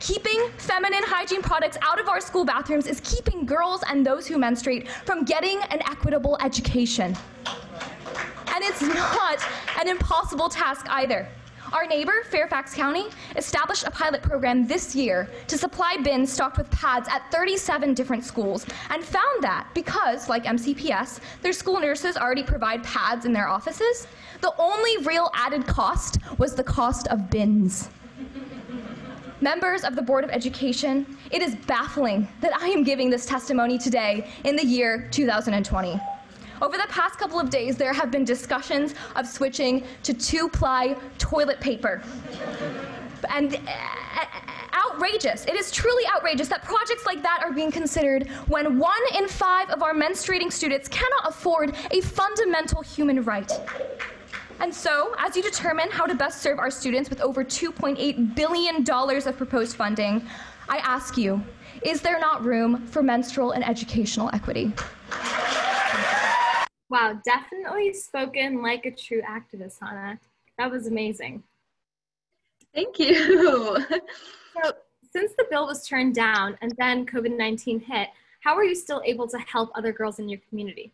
Keeping 0.00 0.48
feminine 0.58 1.02
hygiene 1.02 1.42
products 1.42 1.76
out 1.82 1.98
of 1.98 2.08
our 2.08 2.20
school 2.20 2.44
bathrooms 2.44 2.86
is 2.86 3.00
keeping 3.00 3.44
girls 3.44 3.82
and 3.88 4.06
those 4.06 4.26
who 4.26 4.38
menstruate 4.38 4.88
from 4.88 5.24
getting 5.24 5.60
an 5.70 5.80
equitable 5.82 6.38
education. 6.40 7.16
And 7.46 8.64
it's 8.64 8.82
not 8.82 9.38
an 9.80 9.88
impossible 9.88 10.48
task 10.48 10.86
either. 10.88 11.28
Our 11.72 11.86
neighbor, 11.86 12.22
Fairfax 12.30 12.74
County, 12.74 13.08
established 13.36 13.84
a 13.84 13.90
pilot 13.90 14.22
program 14.22 14.66
this 14.66 14.94
year 14.94 15.28
to 15.48 15.58
supply 15.58 15.98
bins 16.02 16.32
stocked 16.32 16.56
with 16.56 16.70
pads 16.70 17.08
at 17.10 17.30
37 17.30 17.92
different 17.92 18.24
schools 18.24 18.64
and 18.88 19.04
found 19.04 19.42
that 19.42 19.68
because, 19.74 20.28
like 20.28 20.44
MCPS, 20.44 21.20
their 21.42 21.52
school 21.52 21.78
nurses 21.78 22.16
already 22.16 22.42
provide 22.42 22.82
pads 22.84 23.26
in 23.26 23.32
their 23.32 23.48
offices, 23.48 24.06
the 24.40 24.54
only 24.58 24.96
real 25.04 25.30
added 25.34 25.66
cost 25.66 26.18
was 26.38 26.54
the 26.54 26.64
cost 26.64 27.06
of 27.08 27.28
bins. 27.28 27.90
Members 29.40 29.84
of 29.84 29.94
the 29.94 30.02
Board 30.02 30.24
of 30.24 30.30
Education, 30.30 31.18
it 31.30 31.42
is 31.42 31.54
baffling 31.66 32.26
that 32.40 32.54
I 32.56 32.68
am 32.68 32.82
giving 32.82 33.10
this 33.10 33.26
testimony 33.26 33.78
today 33.78 34.28
in 34.44 34.56
the 34.56 34.64
year 34.64 35.06
2020. 35.10 36.00
Over 36.60 36.76
the 36.76 36.86
past 36.88 37.18
couple 37.18 37.38
of 37.38 37.50
days, 37.50 37.76
there 37.76 37.92
have 37.92 38.10
been 38.10 38.24
discussions 38.24 38.94
of 39.16 39.26
switching 39.26 39.84
to 40.02 40.14
two 40.14 40.48
ply 40.48 40.96
toilet 41.18 41.60
paper. 41.60 42.02
And 43.30 43.56
uh, 43.56 44.24
outrageous. 44.72 45.44
It 45.46 45.54
is 45.54 45.70
truly 45.70 46.04
outrageous 46.14 46.48
that 46.48 46.64
projects 46.64 47.06
like 47.06 47.22
that 47.22 47.42
are 47.44 47.52
being 47.52 47.70
considered 47.70 48.28
when 48.46 48.78
one 48.78 49.00
in 49.16 49.28
five 49.28 49.70
of 49.70 49.82
our 49.82 49.94
menstruating 49.94 50.52
students 50.52 50.88
cannot 50.88 51.28
afford 51.28 51.74
a 51.90 52.00
fundamental 52.00 52.82
human 52.82 53.22
right. 53.22 53.52
And 54.60 54.74
so, 54.74 55.14
as 55.18 55.36
you 55.36 55.42
determine 55.42 55.88
how 55.90 56.04
to 56.06 56.14
best 56.14 56.42
serve 56.42 56.58
our 56.58 56.70
students 56.70 57.10
with 57.10 57.20
over 57.20 57.44
$2.8 57.44 58.34
billion 58.34 58.84
of 58.88 59.36
proposed 59.36 59.76
funding, 59.76 60.26
I 60.68 60.78
ask 60.78 61.16
you, 61.16 61.42
is 61.82 62.00
there 62.00 62.18
not 62.18 62.44
room 62.44 62.84
for 62.86 63.02
menstrual 63.02 63.52
and 63.52 63.64
educational 63.64 64.30
equity? 64.32 64.72
Wow, 66.90 67.20
definitely 67.24 67.92
spoken 67.92 68.62
like 68.62 68.86
a 68.86 68.90
true 68.90 69.22
activist, 69.22 69.78
Hannah. 69.80 70.18
That 70.56 70.70
was 70.70 70.86
amazing. 70.86 71.42
Thank 72.74 72.98
you. 72.98 73.76
so, 74.54 74.72
since 75.12 75.32
the 75.36 75.46
bill 75.50 75.66
was 75.66 75.86
turned 75.86 76.14
down 76.14 76.56
and 76.60 76.72
then 76.78 77.06
COVID 77.06 77.36
19 77.36 77.80
hit, 77.80 78.08
how 78.40 78.54
are 78.54 78.64
you 78.64 78.74
still 78.74 79.02
able 79.04 79.28
to 79.28 79.38
help 79.38 79.70
other 79.74 79.92
girls 79.92 80.18
in 80.18 80.28
your 80.28 80.40
community? 80.48 80.92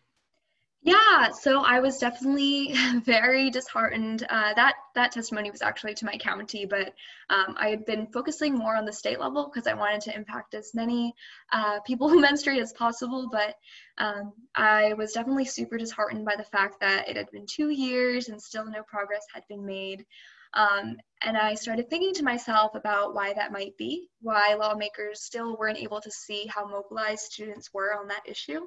Yeah, 0.85 1.31
so 1.31 1.61
I 1.63 1.79
was 1.79 1.97
definitely 1.97 2.75
very 3.05 3.49
disheartened. 3.49 4.21
Uh, 4.29 4.53
that 4.53 4.75
that 4.93 5.11
testimony 5.11 5.49
was 5.49 5.63
actually 5.63 5.95
to 5.95 6.05
my 6.05 6.15
county, 6.17 6.67
but 6.67 6.93
um, 7.31 7.55
I 7.57 7.69
had 7.69 7.87
been 7.87 8.05
focusing 8.13 8.53
more 8.53 8.75
on 8.75 8.85
the 8.85 8.93
state 8.93 9.19
level 9.19 9.49
because 9.51 9.65
I 9.65 9.73
wanted 9.73 10.01
to 10.01 10.15
impact 10.15 10.53
as 10.53 10.75
many 10.75 11.15
uh, 11.51 11.79
people 11.87 12.07
who 12.11 12.21
menstruate 12.21 12.61
as 12.61 12.71
possible. 12.73 13.29
But 13.31 13.55
um, 13.97 14.33
I 14.53 14.93
was 14.93 15.13
definitely 15.13 15.45
super 15.45 15.79
disheartened 15.79 16.23
by 16.23 16.35
the 16.35 16.43
fact 16.43 16.81
that 16.81 17.09
it 17.09 17.17
had 17.17 17.31
been 17.31 17.47
two 17.47 17.69
years 17.69 18.29
and 18.29 18.39
still 18.39 18.65
no 18.69 18.83
progress 18.83 19.25
had 19.33 19.43
been 19.49 19.65
made. 19.65 20.05
Um, 20.53 20.97
and 21.23 21.35
I 21.35 21.55
started 21.55 21.89
thinking 21.89 22.13
to 22.13 22.23
myself 22.23 22.75
about 22.75 23.15
why 23.15 23.33
that 23.33 23.51
might 23.51 23.75
be, 23.75 24.07
why 24.21 24.53
lawmakers 24.53 25.23
still 25.23 25.57
weren't 25.57 25.79
able 25.79 25.99
to 25.99 26.11
see 26.11 26.45
how 26.45 26.67
mobilized 26.67 27.23
students 27.23 27.73
were 27.73 27.99
on 27.99 28.07
that 28.09 28.21
issue. 28.27 28.61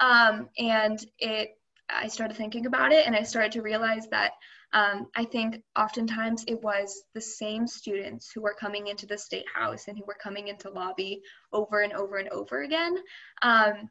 Um, 0.00 0.48
and 0.58 1.04
it, 1.18 1.50
I 1.88 2.08
started 2.08 2.36
thinking 2.36 2.66
about 2.66 2.92
it 2.92 3.06
and 3.06 3.14
I 3.14 3.22
started 3.22 3.52
to 3.52 3.62
realize 3.62 4.08
that 4.10 4.32
um, 4.72 5.08
I 5.14 5.24
think 5.24 5.62
oftentimes 5.78 6.44
it 6.46 6.62
was 6.62 7.02
the 7.14 7.20
same 7.20 7.66
students 7.66 8.30
who 8.32 8.40
were 8.40 8.56
coming 8.58 8.86
into 8.86 9.06
the 9.06 9.18
state 9.18 9.44
house 9.54 9.88
and 9.88 9.98
who 9.98 10.04
were 10.06 10.16
coming 10.22 10.48
into 10.48 10.70
lobby 10.70 11.20
over 11.52 11.80
and 11.80 11.92
over 11.92 12.16
and 12.16 12.30
over 12.30 12.62
again. 12.62 12.96
Um, 13.42 13.90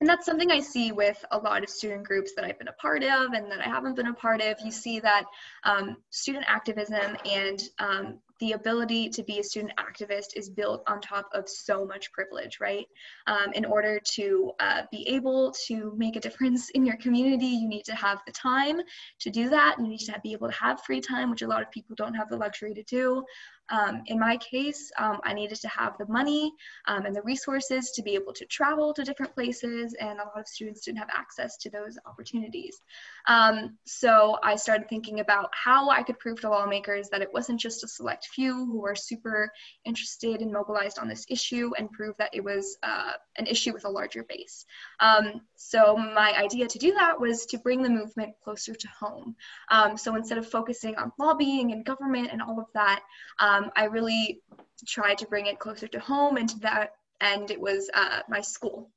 and 0.00 0.08
that's 0.08 0.26
something 0.26 0.50
I 0.50 0.60
see 0.60 0.92
with 0.92 1.22
a 1.30 1.38
lot 1.38 1.62
of 1.62 1.70
student 1.70 2.04
groups 2.04 2.32
that 2.34 2.44
I've 2.44 2.58
been 2.58 2.68
a 2.68 2.72
part 2.72 3.04
of 3.04 3.32
and 3.32 3.50
that 3.50 3.60
I 3.60 3.68
haven't 3.68 3.94
been 3.94 4.08
a 4.08 4.14
part 4.14 4.42
of. 4.42 4.56
You 4.64 4.70
see 4.70 5.00
that 5.00 5.24
um, 5.64 5.96
student 6.10 6.44
activism 6.48 7.16
and 7.24 7.62
um, 7.78 8.18
the 8.42 8.52
ability 8.52 9.08
to 9.08 9.22
be 9.22 9.38
a 9.38 9.44
student 9.44 9.72
activist 9.78 10.30
is 10.34 10.50
built 10.50 10.82
on 10.88 11.00
top 11.00 11.28
of 11.32 11.48
so 11.48 11.86
much 11.86 12.10
privilege, 12.10 12.58
right? 12.60 12.86
Um, 13.28 13.52
in 13.54 13.64
order 13.64 14.00
to 14.14 14.50
uh, 14.58 14.82
be 14.90 15.06
able 15.06 15.54
to 15.68 15.94
make 15.96 16.16
a 16.16 16.20
difference 16.20 16.68
in 16.70 16.84
your 16.84 16.96
community, 16.96 17.46
you 17.46 17.68
need 17.68 17.84
to 17.84 17.94
have 17.94 18.18
the 18.26 18.32
time 18.32 18.80
to 19.20 19.30
do 19.30 19.48
that. 19.50 19.76
You 19.78 19.86
need 19.86 20.00
to 20.00 20.20
be 20.24 20.32
able 20.32 20.48
to 20.48 20.54
have 20.54 20.82
free 20.82 21.00
time, 21.00 21.30
which 21.30 21.42
a 21.42 21.46
lot 21.46 21.62
of 21.62 21.70
people 21.70 21.94
don't 21.94 22.14
have 22.14 22.28
the 22.30 22.36
luxury 22.36 22.74
to 22.74 22.82
do. 22.82 23.24
Um, 23.68 24.02
in 24.06 24.18
my 24.18 24.36
case, 24.36 24.90
um, 24.98 25.20
I 25.24 25.32
needed 25.32 25.60
to 25.60 25.68
have 25.68 25.96
the 25.96 26.06
money 26.06 26.52
um, 26.88 27.06
and 27.06 27.14
the 27.14 27.22
resources 27.22 27.92
to 27.92 28.02
be 28.02 28.14
able 28.14 28.32
to 28.34 28.44
travel 28.44 28.92
to 28.92 29.02
different 29.02 29.34
places, 29.34 29.94
and 29.98 30.18
a 30.18 30.24
lot 30.24 30.40
of 30.40 30.46
students 30.46 30.84
didn't 30.84 30.98
have 30.98 31.08
access 31.10 31.56
to 31.58 31.70
those 31.70 31.96
opportunities. 32.04 32.82
Um, 33.26 33.78
so 33.86 34.38
I 34.42 34.56
started 34.56 34.88
thinking 34.88 35.20
about 35.20 35.50
how 35.54 35.88
I 35.88 36.02
could 36.02 36.18
prove 36.18 36.40
to 36.42 36.50
lawmakers 36.50 37.08
that 37.10 37.22
it 37.22 37.32
wasn't 37.32 37.60
just 37.60 37.84
a 37.84 37.88
select 37.88 38.28
few 38.34 38.66
who 38.66 38.80
were 38.80 38.94
super 38.94 39.50
interested 39.84 40.40
and 40.40 40.52
mobilized 40.52 40.98
on 40.98 41.08
this 41.08 41.26
issue 41.28 41.70
and 41.78 41.90
prove 41.92 42.16
that 42.18 42.34
it 42.34 42.42
was 42.42 42.76
uh, 42.82 43.12
an 43.36 43.46
issue 43.46 43.72
with 43.72 43.84
a 43.84 43.88
larger 43.88 44.24
base. 44.28 44.64
Um, 45.00 45.42
so 45.56 45.96
my 45.96 46.34
idea 46.36 46.66
to 46.68 46.78
do 46.78 46.94
that 46.94 47.20
was 47.20 47.46
to 47.46 47.58
bring 47.58 47.82
the 47.82 47.90
movement 47.90 48.34
closer 48.44 48.74
to 48.74 48.88
home. 48.88 49.36
Um, 49.70 49.96
so 49.96 50.14
instead 50.16 50.38
of 50.38 50.48
focusing 50.48 50.96
on 50.96 51.12
lobbying 51.18 51.72
and 51.72 51.84
government 51.84 52.28
and 52.32 52.42
all 52.42 52.58
of 52.58 52.66
that, 52.74 53.02
um, 53.40 53.70
I 53.76 53.84
really 53.84 54.40
tried 54.86 55.18
to 55.18 55.26
bring 55.26 55.46
it 55.46 55.58
closer 55.58 55.86
to 55.88 56.00
home 56.00 56.36
and 56.36 56.48
to 56.48 56.58
that 56.60 56.90
end 57.20 57.50
it 57.50 57.60
was 57.60 57.88
uh, 57.94 58.20
my 58.28 58.40
school. 58.40 58.90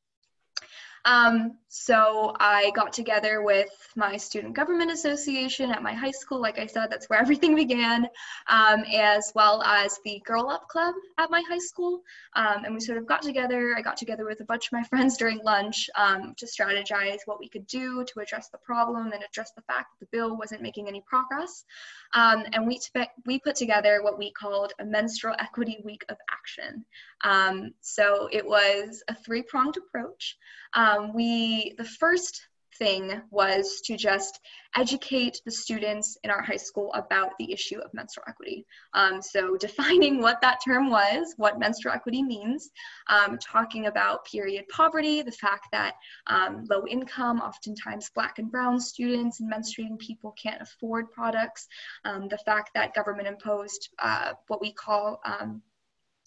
Um, 1.05 1.57
so 1.69 2.33
I 2.39 2.71
got 2.75 2.93
together 2.93 3.43
with 3.43 3.69
my 3.95 4.17
student 4.17 4.55
government 4.55 4.91
association 4.91 5.71
at 5.71 5.83
my 5.83 5.93
high 5.93 6.11
school. 6.11 6.41
Like 6.41 6.57
I 6.57 6.65
said, 6.65 6.87
that's 6.89 7.09
where 7.09 7.19
everything 7.25 7.55
began, 7.55 8.07
um, 8.47 8.83
as 8.93 9.31
well 9.35 9.61
as 9.63 9.99
the 10.03 10.21
Girl 10.25 10.49
Up 10.49 10.67
Club 10.67 10.95
at 11.17 11.29
my 11.29 11.43
high 11.49 11.59
school. 11.59 12.01
Um, 12.35 12.65
and 12.65 12.73
we 12.73 12.79
sort 12.79 12.97
of 12.97 13.05
got 13.05 13.21
together. 13.21 13.75
I 13.77 13.81
got 13.81 13.97
together 13.97 14.25
with 14.25 14.39
a 14.39 14.45
bunch 14.45 14.67
of 14.67 14.71
my 14.73 14.83
friends 14.89 15.17
during 15.17 15.39
lunch 15.43 15.89
um, 15.95 16.33
to 16.37 16.45
strategize 16.45 17.19
what 17.25 17.39
we 17.39 17.49
could 17.49 17.67
do 17.67 18.03
to 18.05 18.19
address 18.19 18.49
the 18.49 18.57
problem 18.59 19.11
and 19.11 19.23
address 19.23 19.51
the 19.55 19.63
fact 19.63 19.87
that 19.91 20.05
the 20.05 20.17
bill 20.17 20.37
wasn't 20.37 20.61
making 20.61 20.87
any 20.87 21.03
progress. 21.05 21.65
Um, 22.13 22.45
and 22.53 22.65
we, 22.65 22.79
we 23.25 23.39
put 23.39 23.55
together 23.55 24.01
what 24.01 24.17
we 24.17 24.31
called 24.31 24.73
a 24.79 24.85
menstrual 24.85 25.35
equity 25.39 25.81
week 25.83 26.05
of 26.09 26.17
action. 26.31 26.85
Um, 27.23 27.73
so 27.81 28.29
it 28.31 28.45
was 28.45 29.03
a 29.09 29.15
three-pronged 29.15 29.77
approach. 29.77 30.37
Um, 30.75 31.13
we, 31.13 31.73
the 31.77 31.85
first 31.85 32.41
thing 32.77 33.21
was 33.31 33.81
to 33.85 33.95
just 33.95 34.39
educate 34.75 35.41
the 35.45 35.51
students 35.51 36.17
in 36.23 36.29
our 36.29 36.41
high 36.41 36.57
school 36.57 36.91
about 36.93 37.31
the 37.39 37.51
issue 37.51 37.79
of 37.79 37.93
menstrual 37.93 38.25
equity. 38.27 38.65
Um, 38.93 39.21
so 39.21 39.55
defining 39.59 40.21
what 40.21 40.41
that 40.41 40.59
term 40.65 40.89
was, 40.89 41.33
what 41.37 41.59
menstrual 41.59 41.93
equity 41.93 42.21
means, 42.21 42.69
um, 43.09 43.37
talking 43.37 43.87
about 43.87 44.25
period 44.25 44.65
poverty, 44.69 45.21
the 45.21 45.31
fact 45.31 45.67
that 45.71 45.95
um, 46.27 46.65
low 46.69 46.85
income, 46.87 47.39
oftentimes 47.39 48.11
black 48.13 48.39
and 48.39 48.51
brown 48.51 48.79
students 48.79 49.39
and 49.39 49.51
menstruating 49.51 49.97
people 49.99 50.33
can't 50.41 50.61
afford 50.61 51.11
products, 51.11 51.67
um, 52.03 52.27
the 52.27 52.37
fact 52.39 52.71
that 52.75 52.93
government 52.93 53.27
imposed 53.27 53.89
uh, 53.99 54.33
what 54.47 54.61
we 54.61 54.73
call 54.73 55.21
um, 55.25 55.61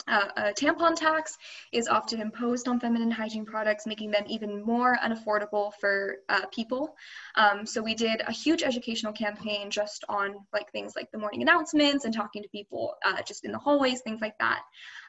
uh, 0.08 0.28
a 0.36 0.42
tampon 0.52 0.96
tax 0.96 1.36
is 1.72 1.88
often 1.88 2.20
imposed 2.20 2.66
on 2.68 2.80
feminine 2.80 3.10
hygiene 3.10 3.44
products, 3.44 3.86
making 3.86 4.10
them 4.10 4.24
even 4.26 4.62
more 4.62 4.96
unaffordable 5.04 5.72
for 5.80 6.16
uh, 6.28 6.46
people. 6.46 6.94
Um, 7.36 7.66
so 7.66 7.82
we 7.82 7.94
did 7.94 8.22
a 8.26 8.32
huge 8.32 8.62
educational 8.62 9.12
campaign 9.12 9.70
just 9.70 10.04
on 10.08 10.34
like 10.52 10.70
things 10.72 10.94
like 10.96 11.10
the 11.12 11.18
morning 11.18 11.42
announcements 11.42 12.04
and 12.04 12.14
talking 12.14 12.42
to 12.42 12.48
people 12.48 12.94
uh, 13.04 13.22
just 13.22 13.44
in 13.44 13.52
the 13.52 13.58
hallways, 13.58 14.00
things 14.00 14.20
like 14.20 14.38
that. 14.38 14.62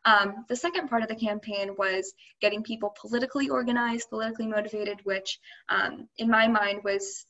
Um, 0.05 0.45
the 0.47 0.55
second 0.55 0.89
part 0.89 1.03
of 1.03 1.09
the 1.09 1.15
campaign 1.15 1.75
was 1.77 2.13
getting 2.41 2.63
people 2.63 2.95
politically 2.99 3.49
organized, 3.49 4.09
politically 4.09 4.47
motivated, 4.47 4.99
which 5.03 5.39
um, 5.69 6.07
in 6.17 6.29
my 6.29 6.47
mind 6.47 6.81
was 6.83 7.25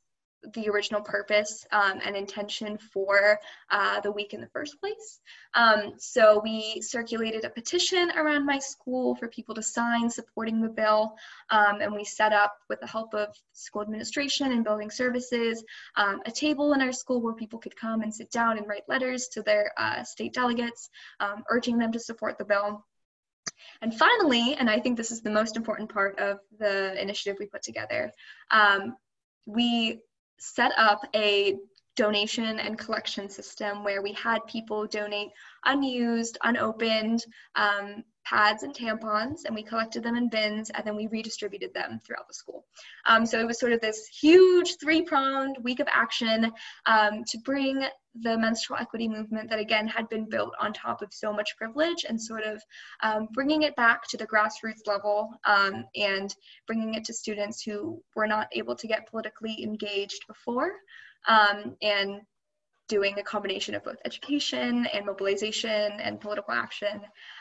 the 0.54 0.70
original 0.70 1.02
purpose 1.02 1.66
um, 1.72 2.00
and 2.04 2.16
intention 2.16 2.78
for 2.78 3.40
uh, 3.72 4.00
the 4.00 4.12
week 4.12 4.34
in 4.34 4.42
the 4.42 4.48
first 4.48 4.80
place. 4.80 5.20
Um, 5.54 5.94
so 5.98 6.40
we 6.44 6.82
circulated 6.82 7.44
a 7.44 7.50
petition 7.50 8.12
around 8.16 8.46
my 8.46 8.60
school 8.60 9.16
for 9.16 9.28
people 9.28 9.56
to 9.56 9.64
sign 9.64 10.10
supporting 10.10 10.62
the 10.62 10.70
bill, 10.70 11.16
um, 11.50 11.82
and 11.82 11.94
we 11.94 12.06
set 12.06 12.34
up, 12.34 12.56
with 12.70 12.80
the 12.80 12.88
help 12.88 13.14
of 13.14 13.36
school 13.54 13.82
administration 13.82 14.52
and 14.52 14.64
building 14.64 14.92
services, 14.92 15.64
um, 15.96 16.22
a 16.26 16.32
table 16.32 16.74
in 16.74 16.82
our 16.82 16.92
school 16.92 17.22
where 17.22 17.34
people 17.34 17.60
could 17.60 17.76
come 17.76 18.02
and 18.02 18.14
sit 18.14 18.32
down 18.32 18.58
and 18.58 18.68
write 18.68 18.88
letters 18.88 19.28
to 19.30 19.42
their 19.42 19.72
uh, 19.78 20.04
state 20.04 20.34
delegates, 20.34 20.90
um, 21.20 21.44
urging 21.50 21.78
them 21.78 21.92
to 21.92 22.00
support 22.00 22.38
the 22.38 22.46
bill. 22.46 22.86
And 23.82 23.94
finally, 23.94 24.56
and 24.56 24.70
I 24.70 24.80
think 24.80 24.96
this 24.96 25.12
is 25.12 25.22
the 25.22 25.30
most 25.30 25.58
important 25.58 25.92
part 25.92 26.20
of 26.20 26.40
the 26.58 27.02
initiative 27.02 27.38
we 27.40 27.48
put 27.48 27.64
together, 27.64 28.12
um, 28.52 28.96
we 29.46 30.02
set 30.40 30.72
up 30.78 31.06
a 31.16 31.58
donation 31.96 32.60
and 32.60 32.78
collection 32.78 33.30
system 33.30 33.84
where 33.84 34.02
we 34.02 34.14
had 34.14 34.40
people 34.48 34.88
donate 34.88 35.30
unused, 35.66 36.38
unopened 36.44 37.26
um, 37.56 38.04
pads 38.26 38.64
and 38.64 38.74
tampons, 38.74 39.42
and 39.46 39.56
we 39.56 39.64
collected 39.64 40.04
them 40.04 40.16
in 40.16 40.30
bins, 40.30 40.70
and 40.70 40.86
then 40.86 40.96
we 40.96 41.08
redistributed 41.08 41.74
them 41.74 42.00
throughout 42.06 42.28
the 42.28 42.34
school. 42.34 42.66
Um, 43.06 43.26
so 43.26 43.40
it 43.40 43.48
was 43.48 43.60
sort 43.60 43.72
of 43.72 43.82
this 43.82 44.08
huge 44.08 44.78
three-pronged 44.80 45.58
week 45.64 45.80
of 45.80 45.88
action 45.92 46.52
um, 46.86 47.24
to 47.26 47.38
bring 47.40 47.84
the 48.22 48.38
menstrual 48.38 48.80
equity 48.80 49.08
movement 49.08 49.50
that 49.50 49.60
again 49.60 49.88
had 49.88 50.10
been 50.10 50.28
built 50.28 50.54
on 50.60 50.74
top 50.74 51.02
of 51.02 51.14
so 51.14 51.32
much 51.32 51.56
privilege 51.58 52.06
and 52.08 52.22
sort 52.22 52.44
of 52.44 52.62
um, 53.02 53.28
bringing 53.34 53.64
it 53.64 53.76
back 53.76 54.02
to 54.10 54.18
the 54.18 54.28
grassroots 54.28 54.88
level 54.88 55.30
um, 55.46 55.86
and 55.96 56.36
bringing 56.68 56.96
it 56.96 57.04
to 57.04 57.14
students 57.14 57.62
who 57.62 58.02
were 58.16 58.28
not 58.28 58.48
able 58.54 58.76
to 58.76 58.88
get 58.88 59.08
politically 59.10 59.64
engaged 59.64 60.26
before 60.28 60.72
um, 61.28 61.76
and 61.82 62.22
doing 62.90 63.18
a 63.20 63.24
combination 63.24 63.76
of 63.76 63.84
both 63.86 63.98
education 64.04 64.86
and 64.88 65.06
mobilization 65.06 65.94
and 66.02 66.20
political 66.20 66.54
action. 66.54 67.00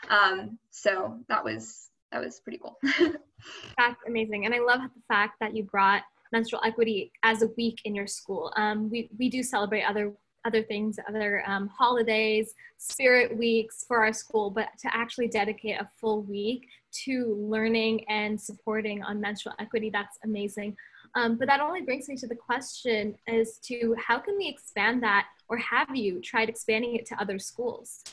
Um, 0.08 0.58
so 0.70 1.18
that 1.28 1.42
was 1.42 1.90
that 2.12 2.20
was 2.20 2.40
pretty 2.40 2.58
cool. 2.58 2.78
That's 3.78 4.00
amazing, 4.06 4.46
and 4.46 4.54
I 4.54 4.60
love 4.60 4.80
the 4.80 5.02
fact 5.08 5.34
that 5.40 5.56
you 5.56 5.64
brought 5.64 6.02
menstrual 6.30 6.62
equity 6.64 7.10
as 7.22 7.42
a 7.42 7.48
week 7.56 7.80
in 7.84 7.94
your 7.94 8.06
school. 8.06 8.52
Um, 8.56 8.88
we 8.88 9.10
we 9.18 9.28
do 9.28 9.42
celebrate 9.42 9.82
other 9.82 10.12
other 10.44 10.62
things, 10.62 10.98
other 11.08 11.42
um, 11.46 11.68
holidays, 11.68 12.54
spirit 12.76 13.36
weeks 13.36 13.84
for 13.86 14.04
our 14.04 14.12
school, 14.12 14.50
but 14.50 14.68
to 14.80 14.94
actually 14.94 15.28
dedicate 15.28 15.80
a 15.80 15.88
full 16.00 16.22
week 16.22 16.66
to 17.04 17.36
learning 17.38 18.04
and 18.08 18.40
supporting 18.40 19.02
on 19.02 19.20
menstrual 19.20 19.54
equity, 19.58 19.90
that's 19.90 20.18
amazing. 20.24 20.76
Um, 21.14 21.36
but 21.36 21.48
that 21.48 21.60
only 21.60 21.82
brings 21.82 22.08
me 22.08 22.16
to 22.16 22.26
the 22.26 22.34
question 22.34 23.16
as 23.26 23.58
to 23.64 23.94
how 23.98 24.18
can 24.18 24.36
we 24.36 24.48
expand 24.48 25.02
that, 25.02 25.26
or 25.48 25.56
have 25.58 25.94
you 25.94 26.20
tried 26.20 26.48
expanding 26.48 26.94
it 26.96 27.06
to 27.06 27.20
other 27.20 27.38
schools? 27.38 28.04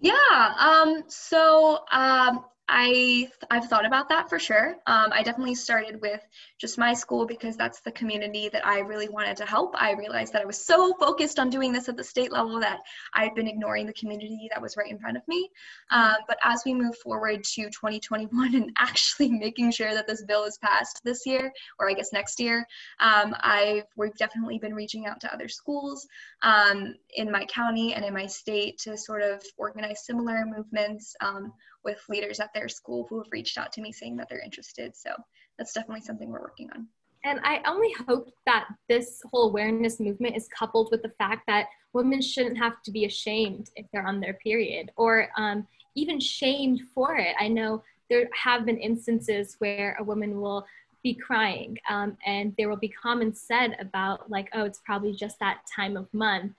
Yeah, 0.00 0.54
um, 0.58 1.04
so 1.08 1.80
um, 1.90 2.44
I 2.68 3.30
I've 3.48 3.66
thought 3.66 3.86
about 3.86 4.08
that 4.08 4.28
for 4.28 4.40
sure. 4.40 4.76
Um, 4.86 5.10
I 5.12 5.22
definitely 5.22 5.54
started 5.54 6.00
with 6.00 6.20
just 6.58 6.78
my 6.78 6.94
school 6.94 7.24
because 7.24 7.56
that's 7.56 7.80
the 7.80 7.92
community 7.92 8.48
that 8.48 8.66
I 8.66 8.80
really 8.80 9.08
wanted 9.08 9.36
to 9.36 9.46
help. 9.46 9.80
I 9.80 9.92
realized 9.92 10.32
that 10.32 10.42
I 10.42 10.46
was 10.46 10.64
so 10.64 10.92
focused 10.94 11.38
on 11.38 11.48
doing 11.48 11.72
this 11.72 11.88
at 11.88 11.96
the 11.96 12.02
state 12.02 12.32
level 12.32 12.58
that 12.60 12.80
I'd 13.14 13.36
been 13.36 13.46
ignoring 13.46 13.86
the 13.86 13.92
community 13.92 14.48
that 14.52 14.60
was 14.60 14.76
right 14.76 14.90
in 14.90 14.98
front 14.98 15.16
of 15.16 15.22
me. 15.28 15.48
Um, 15.92 16.16
but 16.26 16.38
as 16.42 16.62
we 16.66 16.74
move 16.74 16.96
forward 16.98 17.44
to 17.44 17.62
2021 17.66 18.56
and 18.56 18.72
actually 18.78 19.30
making 19.30 19.70
sure 19.70 19.94
that 19.94 20.08
this 20.08 20.24
bill 20.24 20.44
is 20.44 20.58
passed 20.58 21.02
this 21.04 21.24
year, 21.24 21.52
or 21.78 21.88
I 21.88 21.92
guess 21.92 22.12
next 22.12 22.40
year, 22.40 22.66
um, 22.98 23.36
I've 23.40 23.84
we've 23.96 24.16
definitely 24.16 24.58
been 24.58 24.74
reaching 24.74 25.06
out 25.06 25.20
to 25.20 25.32
other 25.32 25.48
schools 25.48 26.08
um, 26.42 26.96
in 27.14 27.30
my 27.30 27.44
county 27.44 27.94
and 27.94 28.04
in 28.04 28.12
my 28.12 28.26
state 28.26 28.78
to 28.78 28.98
sort 28.98 29.22
of 29.22 29.40
organize 29.56 30.04
similar 30.04 30.44
movements 30.44 31.14
um, 31.20 31.52
with 31.86 32.02
leaders 32.10 32.40
at 32.40 32.52
their 32.52 32.68
school 32.68 33.06
who 33.08 33.18
have 33.18 33.28
reached 33.30 33.56
out 33.56 33.72
to 33.72 33.80
me 33.80 33.92
saying 33.92 34.16
that 34.16 34.28
they're 34.28 34.44
interested. 34.44 34.94
So 34.94 35.10
that's 35.56 35.72
definitely 35.72 36.02
something 36.02 36.28
we're 36.28 36.40
working 36.40 36.68
on. 36.74 36.86
And 37.24 37.40
I 37.42 37.62
only 37.66 37.92
hope 38.06 38.28
that 38.44 38.66
this 38.88 39.22
whole 39.32 39.48
awareness 39.48 39.98
movement 39.98 40.36
is 40.36 40.48
coupled 40.48 40.88
with 40.90 41.02
the 41.02 41.12
fact 41.16 41.44
that 41.46 41.66
women 41.92 42.20
shouldn't 42.20 42.58
have 42.58 42.82
to 42.82 42.90
be 42.90 43.06
ashamed 43.06 43.70
if 43.74 43.86
they're 43.92 44.06
on 44.06 44.20
their 44.20 44.34
period 44.34 44.90
or 44.96 45.28
um, 45.38 45.66
even 45.94 46.20
shamed 46.20 46.82
for 46.94 47.16
it. 47.16 47.34
I 47.40 47.48
know 47.48 47.82
there 48.10 48.28
have 48.34 48.66
been 48.66 48.76
instances 48.76 49.56
where 49.58 49.96
a 49.98 50.04
woman 50.04 50.40
will 50.40 50.66
be 51.02 51.14
crying 51.14 51.78
um, 51.88 52.16
and 52.26 52.52
there 52.58 52.68
will 52.68 52.76
be 52.76 52.88
comments 52.88 53.42
said 53.46 53.76
about 53.78 54.28
like 54.28 54.48
oh 54.54 54.64
it's 54.64 54.80
probably 54.84 55.14
just 55.14 55.38
that 55.38 55.58
time 55.74 55.96
of 55.96 56.12
month 56.12 56.52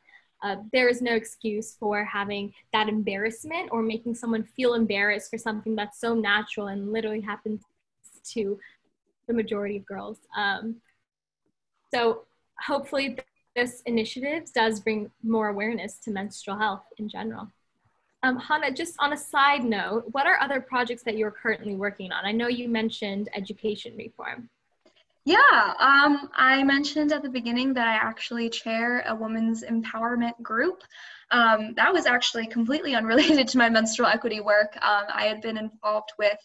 uh, 0.44 0.58
there 0.72 0.88
is 0.88 1.02
no 1.02 1.14
excuse 1.14 1.76
for 1.80 2.04
having 2.06 2.54
that 2.74 2.88
embarrassment 2.88 3.70
or 3.72 3.82
making 3.82 4.16
someone 4.16 4.44
feel 4.44 4.74
embarrassed 4.76 5.32
for 5.32 5.38
something 5.38 5.76
that's 5.76 6.00
so 6.00 6.14
natural 6.14 6.68
and 6.68 6.92
literally 6.92 7.22
happens 7.22 7.62
to 8.24 8.60
the 9.28 9.34
majority 9.34 9.78
of 9.78 9.86
girls. 9.86 10.20
Um, 10.36 10.78
so 11.94 12.24
hopefully 12.60 13.18
this 13.56 13.82
initiative 13.86 14.52
does 14.54 14.80
bring 14.80 15.10
more 15.24 15.50
awareness 15.50 15.98
to 16.00 16.12
menstrual 16.12 16.58
health 16.58 16.84
in 16.98 17.10
general. 17.10 17.48
Um, 18.24 18.38
Hannah, 18.38 18.72
just 18.72 18.96
on 19.00 19.14
a 19.14 19.18
side 19.18 19.64
note, 19.64 20.06
what 20.12 20.28
are 20.28 20.40
other 20.40 20.60
projects 20.60 21.04
that 21.04 21.18
you're 21.18 21.32
currently 21.32 21.76
working 21.76 22.12
on? 22.12 22.26
I 22.26 22.32
know 22.32 22.48
you 22.48 22.68
mentioned 22.68 23.30
education 23.36 23.96
reform. 23.96 24.50
Yeah, 25.28 25.74
um, 25.78 26.30
I 26.36 26.64
mentioned 26.64 27.12
at 27.12 27.22
the 27.22 27.30
beginning 27.30 27.74
that 27.74 27.86
I 27.86 27.96
actually 27.96 28.50
chair 28.50 29.04
a 29.06 29.14
women's 29.14 29.62
empowerment 29.62 30.42
group. 30.42 30.84
Um, 31.32 31.74
that 31.76 31.92
was 31.92 32.06
actually 32.06 32.48
completely 32.48 32.96
unrelated 33.00 33.50
to 33.50 33.58
my 33.58 33.68
menstrual 33.68 34.08
equity 34.08 34.40
work. 34.40 34.78
Um, 34.82 35.04
I 35.14 35.26
had 35.26 35.42
been 35.42 35.58
involved 35.58 36.14
with 36.18 36.38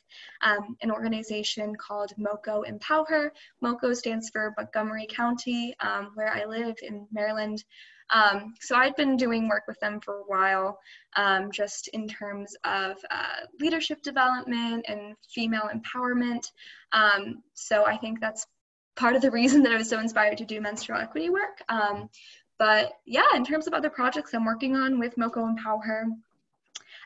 um, 0.42 0.76
an 0.82 0.90
organization 0.90 1.76
called 1.76 2.10
MoCo 2.18 2.66
Empower. 2.66 3.32
MoCo 3.62 3.94
stands 3.94 4.30
for 4.30 4.52
Montgomery 4.56 5.06
County, 5.08 5.76
um, 5.78 6.10
where 6.14 6.32
I 6.34 6.44
live 6.44 6.74
in 6.82 7.06
Maryland. 7.12 7.62
Um, 8.10 8.52
so 8.60 8.74
I'd 8.74 8.96
been 8.96 9.16
doing 9.16 9.48
work 9.48 9.62
with 9.68 9.78
them 9.78 10.00
for 10.00 10.16
a 10.16 10.24
while, 10.26 10.76
um, 11.14 11.52
just 11.52 11.86
in 11.92 12.08
terms 12.08 12.56
of 12.64 12.96
uh, 13.12 13.46
leadership 13.60 14.02
development 14.02 14.86
and 14.88 15.14
female 15.32 15.70
empowerment. 15.72 16.42
So 17.54 17.86
I 17.86 17.96
think 17.96 18.20
that's 18.20 18.44
part 18.96 19.16
of 19.16 19.22
the 19.22 19.30
reason 19.30 19.62
that 19.62 19.72
I 19.72 19.76
was 19.76 19.88
so 19.88 19.98
inspired 19.98 20.38
to 20.38 20.44
do 20.44 20.60
menstrual 20.60 21.00
equity 21.00 21.30
work. 21.30 21.62
Um, 21.68 22.08
but 22.58 22.92
yeah, 23.04 23.34
in 23.34 23.44
terms 23.44 23.66
of 23.66 23.74
other 23.74 23.90
projects 23.90 24.34
I'm 24.34 24.44
working 24.44 24.76
on 24.76 24.98
with 24.98 25.16
MoCo 25.16 25.48
Empower, 25.48 26.06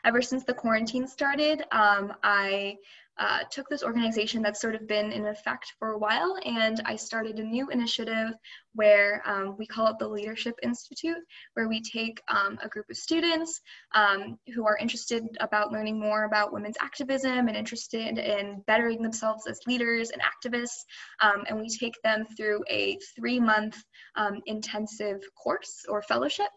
ever 0.03 0.21
since 0.21 0.43
the 0.43 0.53
quarantine 0.53 1.07
started, 1.07 1.63
um, 1.71 2.13
I 2.23 2.77
uh, 3.19 3.39
took 3.51 3.67
this 3.69 3.83
organization 3.83 4.41
that's 4.41 4.61
sort 4.61 4.75
of 4.75 4.87
been 4.87 5.11
in 5.11 5.25
effect 5.25 5.73
for 5.79 5.91
a 5.91 5.97
while 5.97 6.37
and 6.45 6.81
I 6.85 6.95
started 6.95 7.39
a 7.39 7.43
new 7.43 7.69
initiative 7.69 8.33
where 8.77 9.23
um, 9.25 9.55
we 9.57 9.65
call 9.65 9.87
it 9.87 9.97
the 9.97 10.07
Leadership 10.07 10.53
Institute, 10.61 11.17
where 11.55 11.67
we 11.67 11.81
take 11.81 12.21
um, 12.29 12.59
a 12.63 12.69
group 12.69 12.85
of 12.91 12.95
students 12.95 13.59
um, 13.95 14.37
who 14.53 14.65
are 14.67 14.77
interested 14.77 15.25
about 15.39 15.71
learning 15.71 15.99
more 15.99 16.25
about 16.25 16.53
women's 16.53 16.77
activism 16.79 17.47
and 17.47 17.57
interested 17.57 18.19
in 18.19 18.63
bettering 18.67 19.01
themselves 19.01 19.47
as 19.47 19.59
leaders 19.65 20.11
and 20.11 20.21
activists, 20.21 20.85
um, 21.21 21.43
and 21.49 21.59
we 21.59 21.67
take 21.69 21.95
them 22.03 22.25
through 22.37 22.63
a 22.69 22.99
three-month 23.15 23.83
um, 24.15 24.41
intensive 24.45 25.21
course 25.43 25.83
or 25.89 26.03
fellowship. 26.03 26.49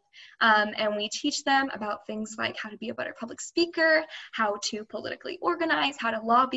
Um, 0.42 0.70
and 0.76 0.96
we 0.96 1.08
teach 1.08 1.44
them 1.44 1.70
about 1.72 2.06
things 2.06 2.34
like 2.36 2.56
how 2.60 2.68
to 2.68 2.76
be 2.76 2.90
a 2.90 2.94
better 2.94 3.14
public 3.18 3.40
speaker, 3.40 4.04
how 4.32 4.56
to 4.64 4.84
politically 4.84 5.38
organize, 5.40 5.96
how 5.98 6.10
to 6.10 6.20
lobby, 6.20 6.49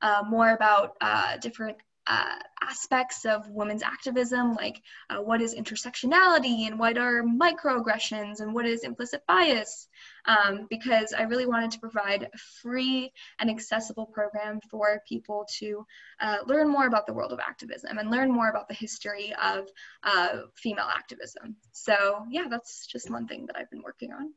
uh, 0.00 0.22
more 0.28 0.50
about 0.50 0.96
uh, 1.00 1.36
different 1.38 1.76
uh, 2.06 2.34
aspects 2.60 3.24
of 3.24 3.48
women's 3.48 3.82
activism, 3.82 4.54
like 4.54 4.82
uh, 5.10 5.18
what 5.18 5.40
is 5.40 5.54
intersectionality 5.54 6.66
and 6.66 6.78
what 6.78 6.98
are 6.98 7.22
microaggressions 7.22 8.40
and 8.40 8.52
what 8.52 8.66
is 8.66 8.82
implicit 8.82 9.22
bias, 9.26 9.88
um, 10.26 10.66
because 10.68 11.14
I 11.16 11.22
really 11.22 11.46
wanted 11.46 11.70
to 11.72 11.80
provide 11.80 12.24
a 12.24 12.38
free 12.60 13.12
and 13.38 13.48
accessible 13.48 14.06
program 14.06 14.60
for 14.68 15.00
people 15.08 15.46
to 15.58 15.86
uh, 16.20 16.38
learn 16.46 16.68
more 16.68 16.86
about 16.86 17.06
the 17.06 17.14
world 17.14 17.32
of 17.32 17.38
activism 17.38 17.98
and 17.98 18.10
learn 18.10 18.32
more 18.32 18.48
about 18.48 18.68
the 18.68 18.74
history 18.74 19.32
of 19.40 19.68
uh, 20.02 20.42
female 20.56 20.88
activism. 20.92 21.56
So, 21.72 22.26
yeah, 22.30 22.46
that's 22.50 22.86
just 22.86 23.10
one 23.10 23.28
thing 23.28 23.46
that 23.46 23.56
I've 23.56 23.70
been 23.70 23.82
working 23.82 24.12
on. 24.12 24.32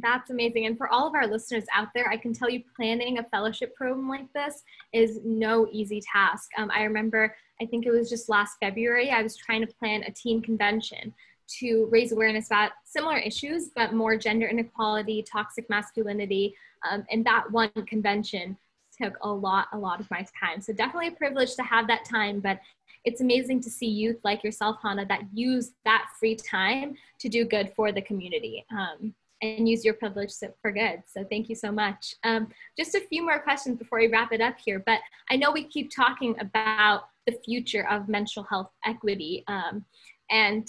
That's 0.00 0.30
amazing. 0.30 0.66
And 0.66 0.78
for 0.78 0.88
all 0.88 1.08
of 1.08 1.14
our 1.14 1.26
listeners 1.26 1.64
out 1.74 1.88
there, 1.94 2.08
I 2.08 2.16
can 2.16 2.32
tell 2.32 2.48
you 2.48 2.62
planning 2.76 3.18
a 3.18 3.24
fellowship 3.24 3.74
program 3.74 4.08
like 4.08 4.32
this 4.32 4.62
is 4.92 5.20
no 5.24 5.66
easy 5.72 6.00
task. 6.00 6.50
Um, 6.56 6.70
I 6.72 6.84
remember, 6.84 7.34
I 7.60 7.66
think 7.66 7.84
it 7.84 7.90
was 7.90 8.08
just 8.08 8.28
last 8.28 8.58
February, 8.60 9.10
I 9.10 9.22
was 9.22 9.36
trying 9.36 9.66
to 9.66 9.74
plan 9.74 10.04
a 10.04 10.12
teen 10.12 10.40
convention 10.40 11.12
to 11.58 11.88
raise 11.90 12.12
awareness 12.12 12.46
about 12.46 12.72
similar 12.84 13.16
issues, 13.16 13.70
but 13.74 13.94
more 13.94 14.16
gender 14.16 14.46
inequality, 14.46 15.22
toxic 15.22 15.68
masculinity. 15.68 16.54
Um, 16.88 17.04
and 17.10 17.24
that 17.24 17.50
one 17.50 17.70
convention 17.86 18.56
took 19.00 19.16
a 19.22 19.28
lot, 19.28 19.68
a 19.72 19.78
lot 19.78 20.00
of 20.00 20.10
my 20.10 20.26
time. 20.38 20.60
So 20.60 20.72
definitely 20.72 21.08
a 21.08 21.12
privilege 21.12 21.56
to 21.56 21.62
have 21.62 21.86
that 21.88 22.04
time, 22.04 22.40
but 22.40 22.60
it's 23.04 23.20
amazing 23.20 23.62
to 23.62 23.70
see 23.70 23.86
youth 23.86 24.18
like 24.24 24.44
yourself, 24.44 24.76
Hannah, 24.82 25.06
that 25.06 25.22
use 25.32 25.72
that 25.84 26.08
free 26.20 26.36
time 26.36 26.94
to 27.20 27.28
do 27.28 27.44
good 27.44 27.72
for 27.74 27.92
the 27.92 28.02
community. 28.02 28.64
Um, 28.70 29.14
and 29.42 29.68
use 29.68 29.84
your 29.84 29.94
privilege 29.94 30.32
for 30.60 30.72
good. 30.72 31.02
So 31.06 31.24
thank 31.24 31.48
you 31.48 31.54
so 31.54 31.70
much. 31.70 32.14
Um, 32.24 32.48
just 32.78 32.94
a 32.94 33.00
few 33.00 33.24
more 33.24 33.38
questions 33.38 33.78
before 33.78 33.98
we 33.98 34.08
wrap 34.08 34.32
it 34.32 34.40
up 34.40 34.56
here, 34.58 34.82
but 34.84 35.00
I 35.30 35.36
know 35.36 35.50
we 35.50 35.64
keep 35.64 35.90
talking 35.94 36.34
about 36.40 37.04
the 37.26 37.38
future 37.44 37.86
of 37.88 38.08
mental 38.08 38.42
health 38.44 38.70
equity 38.84 39.44
um, 39.48 39.84
and 40.30 40.68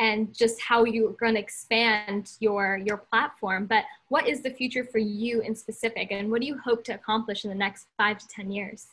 and 0.00 0.34
just 0.36 0.60
how 0.60 0.82
you're 0.84 1.12
going 1.12 1.34
to 1.34 1.40
expand 1.40 2.32
your 2.40 2.80
your 2.84 2.96
platform. 2.96 3.66
But 3.66 3.84
what 4.08 4.28
is 4.28 4.42
the 4.42 4.50
future 4.50 4.84
for 4.84 4.98
you 4.98 5.40
in 5.40 5.54
specific, 5.54 6.08
and 6.10 6.30
what 6.30 6.40
do 6.40 6.46
you 6.46 6.58
hope 6.58 6.84
to 6.84 6.94
accomplish 6.94 7.44
in 7.44 7.50
the 7.50 7.56
next 7.56 7.86
five 7.96 8.18
to 8.18 8.28
ten 8.28 8.50
years? 8.50 8.88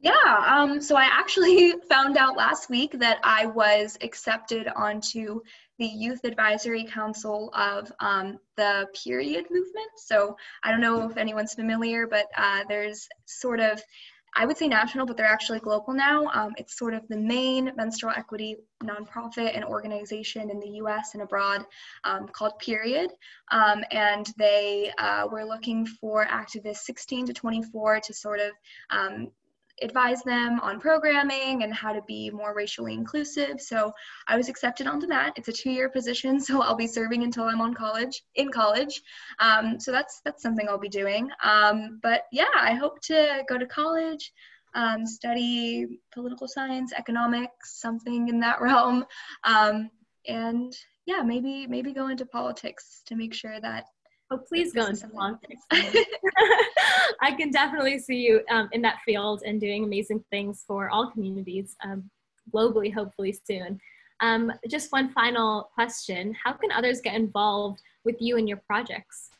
Yeah, 0.00 0.44
um, 0.46 0.80
so 0.80 0.96
I 0.96 1.04
actually 1.04 1.74
found 1.88 2.16
out 2.16 2.36
last 2.36 2.70
week 2.70 2.92
that 3.00 3.18
I 3.24 3.46
was 3.46 3.98
accepted 4.00 4.68
onto 4.68 5.40
the 5.78 5.86
Youth 5.86 6.20
Advisory 6.24 6.84
Council 6.84 7.52
of 7.54 7.90
um, 8.00 8.38
the 8.56 8.86
Period 9.04 9.46
movement. 9.50 9.90
So 9.96 10.36
I 10.62 10.70
don't 10.70 10.80
know 10.80 11.08
if 11.08 11.16
anyone's 11.16 11.54
familiar, 11.54 12.06
but 12.06 12.26
uh, 12.36 12.62
there's 12.68 13.08
sort 13.26 13.58
of, 13.58 13.82
I 14.36 14.46
would 14.46 14.56
say 14.56 14.68
national, 14.68 15.06
but 15.06 15.16
they're 15.16 15.26
actually 15.26 15.58
global 15.60 15.94
now. 15.94 16.26
Um, 16.32 16.52
it's 16.58 16.78
sort 16.78 16.94
of 16.94 17.02
the 17.08 17.16
main 17.16 17.72
menstrual 17.76 18.12
equity 18.16 18.56
nonprofit 18.84 19.56
and 19.56 19.64
organization 19.64 20.50
in 20.50 20.60
the 20.60 20.80
US 20.82 21.14
and 21.14 21.22
abroad 21.22 21.64
um, 22.04 22.28
called 22.28 22.58
Period. 22.60 23.10
Um, 23.50 23.84
and 23.90 24.32
they 24.36 24.92
uh, 24.98 25.26
were 25.30 25.44
looking 25.44 25.86
for 25.86 26.24
activists 26.26 26.84
16 26.84 27.26
to 27.26 27.32
24 27.32 28.00
to 28.00 28.14
sort 28.14 28.38
of 28.38 28.52
um, 28.90 29.28
advise 29.82 30.22
them 30.22 30.60
on 30.60 30.80
programming 30.80 31.62
and 31.62 31.72
how 31.72 31.92
to 31.92 32.02
be 32.02 32.30
more 32.30 32.54
racially 32.54 32.94
inclusive. 32.94 33.60
So 33.60 33.92
I 34.26 34.36
was 34.36 34.48
accepted 34.48 34.86
onto 34.86 35.06
that. 35.08 35.32
It's 35.36 35.48
a 35.48 35.52
two-year 35.52 35.88
position, 35.88 36.40
so 36.46 36.62
I'll 36.62 36.76
be 36.76 36.86
serving 36.86 37.22
until 37.22 37.44
I'm 37.44 37.60
on 37.60 37.74
college 37.74 38.22
in 38.34 38.50
college. 38.50 39.02
Um, 39.38 39.78
so 39.80 39.92
that's 39.92 40.20
that's 40.24 40.42
something 40.42 40.68
I'll 40.68 40.78
be 40.78 40.88
doing. 40.88 41.30
Um, 41.42 42.00
but 42.02 42.22
yeah, 42.32 42.54
I 42.54 42.74
hope 42.74 43.00
to 43.02 43.42
go 43.48 43.58
to 43.58 43.66
college. 43.66 44.32
Um, 44.74 45.06
study 45.06 45.86
political 46.12 46.46
science, 46.46 46.92
economics, 46.92 47.80
something 47.80 48.28
in 48.28 48.38
that 48.40 48.60
realm, 48.60 49.06
um, 49.44 49.90
and 50.28 50.76
yeah, 51.06 51.22
maybe 51.22 51.66
maybe 51.66 51.94
go 51.94 52.08
into 52.08 52.26
politics 52.26 53.00
to 53.06 53.16
make 53.16 53.32
sure 53.32 53.58
that 53.60 53.86
Oh, 54.30 54.38
please 54.38 54.74
go 54.74 54.86
into 54.86 55.08
politics. 55.08 55.62
I 57.20 57.32
can 57.32 57.50
definitely 57.50 57.98
see 57.98 58.16
you 58.16 58.42
um, 58.50 58.68
in 58.72 58.82
that 58.82 58.98
field 59.04 59.42
and 59.44 59.60
doing 59.60 59.84
amazing 59.84 60.22
things 60.30 60.64
for 60.66 60.90
all 60.90 61.10
communities 61.10 61.76
um, 61.82 62.10
globally, 62.52 62.92
hopefully 62.92 63.32
soon. 63.32 63.80
Um, 64.20 64.52
just 64.68 64.92
one 64.92 65.10
final 65.10 65.70
question 65.74 66.34
How 66.44 66.52
can 66.52 66.72
others 66.72 67.00
get 67.00 67.14
involved 67.14 67.80
with 68.04 68.16
you 68.20 68.36
and 68.36 68.48
your 68.48 68.60
projects? 68.66 69.30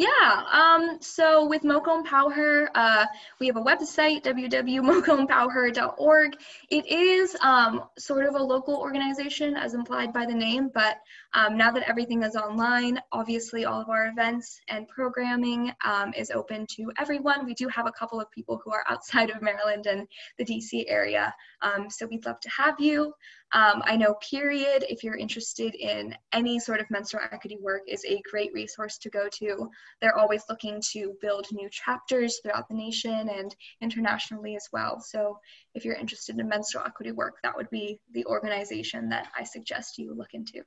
Yeah, 0.00 0.42
um, 0.50 0.98
so 1.02 1.46
with 1.46 1.62
MoCo 1.62 1.98
Empower 1.98 2.70
uh, 2.74 3.04
we 3.38 3.46
have 3.48 3.56
a 3.56 3.62
website, 3.62 4.24
www.mocoempowerher.org. 4.24 6.36
It 6.70 6.86
is 6.86 7.36
um, 7.42 7.84
sort 7.98 8.24
of 8.24 8.34
a 8.34 8.42
local 8.42 8.76
organization 8.76 9.58
as 9.58 9.74
implied 9.74 10.14
by 10.14 10.24
the 10.24 10.32
name, 10.32 10.70
but 10.72 10.96
um, 11.34 11.56
now 11.56 11.70
that 11.70 11.88
everything 11.88 12.22
is 12.22 12.36
online, 12.36 13.00
obviously 13.12 13.64
all 13.64 13.80
of 13.80 13.88
our 13.88 14.08
events 14.08 14.60
and 14.68 14.88
programming 14.88 15.72
um, 15.84 16.12
is 16.14 16.30
open 16.30 16.66
to 16.76 16.92
everyone. 16.98 17.46
We 17.46 17.54
do 17.54 17.68
have 17.68 17.86
a 17.86 17.92
couple 17.92 18.20
of 18.20 18.30
people 18.30 18.60
who 18.64 18.72
are 18.72 18.84
outside 18.88 19.30
of 19.30 19.40
Maryland 19.40 19.86
and 19.86 20.08
the 20.38 20.44
DC 20.44 20.84
area, 20.88 21.34
um, 21.62 21.88
so 21.88 22.06
we'd 22.06 22.26
love 22.26 22.40
to 22.40 22.50
have 22.50 22.80
you. 22.80 23.12
Um, 23.52 23.82
I 23.84 23.96
know 23.96 24.14
Period, 24.30 24.84
if 24.88 25.02
you're 25.02 25.16
interested 25.16 25.74
in 25.74 26.14
any 26.32 26.60
sort 26.60 26.80
of 26.80 26.90
menstrual 26.90 27.24
equity 27.32 27.58
work, 27.60 27.82
is 27.88 28.04
a 28.04 28.22
great 28.30 28.52
resource 28.52 28.96
to 28.98 29.10
go 29.10 29.28
to. 29.38 29.68
They're 30.00 30.16
always 30.16 30.44
looking 30.48 30.80
to 30.92 31.16
build 31.20 31.46
new 31.52 31.68
chapters 31.70 32.38
throughout 32.40 32.68
the 32.68 32.76
nation 32.76 33.28
and 33.28 33.54
internationally 33.80 34.54
as 34.54 34.68
well. 34.72 35.00
So 35.00 35.38
if 35.74 35.84
you're 35.84 35.96
interested 35.96 36.38
in 36.38 36.48
menstrual 36.48 36.84
equity 36.84 37.12
work, 37.12 37.38
that 37.42 37.56
would 37.56 37.70
be 37.70 37.98
the 38.12 38.24
organization 38.26 39.08
that 39.08 39.28
I 39.36 39.44
suggest 39.44 39.98
you 39.98 40.14
look 40.14 40.34
into. 40.34 40.62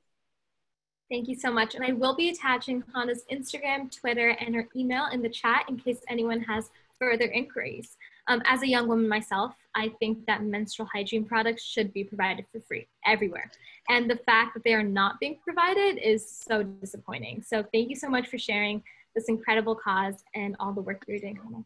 Thank 1.10 1.28
you 1.28 1.34
so 1.34 1.52
much. 1.52 1.74
And 1.74 1.84
I 1.84 1.92
will 1.92 2.14
be 2.14 2.30
attaching 2.30 2.82
Hannah's 2.94 3.24
Instagram, 3.30 3.94
Twitter, 3.94 4.30
and 4.40 4.54
her 4.54 4.68
email 4.74 5.06
in 5.12 5.22
the 5.22 5.28
chat 5.28 5.66
in 5.68 5.76
case 5.76 6.00
anyone 6.08 6.40
has 6.42 6.70
further 6.98 7.26
inquiries. 7.26 7.96
Um, 8.26 8.40
as 8.46 8.62
a 8.62 8.68
young 8.68 8.88
woman 8.88 9.06
myself, 9.06 9.54
I 9.74 9.90
think 10.00 10.24
that 10.26 10.42
menstrual 10.42 10.88
hygiene 10.92 11.24
products 11.24 11.62
should 11.62 11.92
be 11.92 12.04
provided 12.04 12.46
for 12.50 12.60
free 12.60 12.88
everywhere. 13.04 13.50
And 13.90 14.10
the 14.10 14.16
fact 14.16 14.54
that 14.54 14.64
they 14.64 14.72
are 14.72 14.82
not 14.82 15.20
being 15.20 15.38
provided 15.44 15.98
is 15.98 16.28
so 16.28 16.62
disappointing. 16.62 17.42
So 17.46 17.62
thank 17.72 17.90
you 17.90 17.96
so 17.96 18.08
much 18.08 18.28
for 18.28 18.38
sharing 18.38 18.82
this 19.14 19.28
incredible 19.28 19.74
cause 19.74 20.24
and 20.34 20.56
all 20.58 20.72
the 20.72 20.80
work 20.80 21.04
you're 21.06 21.18
doing, 21.18 21.36
Hannah. 21.36 21.64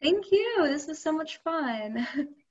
Thank 0.00 0.30
you. 0.30 0.68
This 0.68 0.86
was 0.86 1.02
so 1.02 1.10
much 1.10 1.38
fun. 1.42 2.06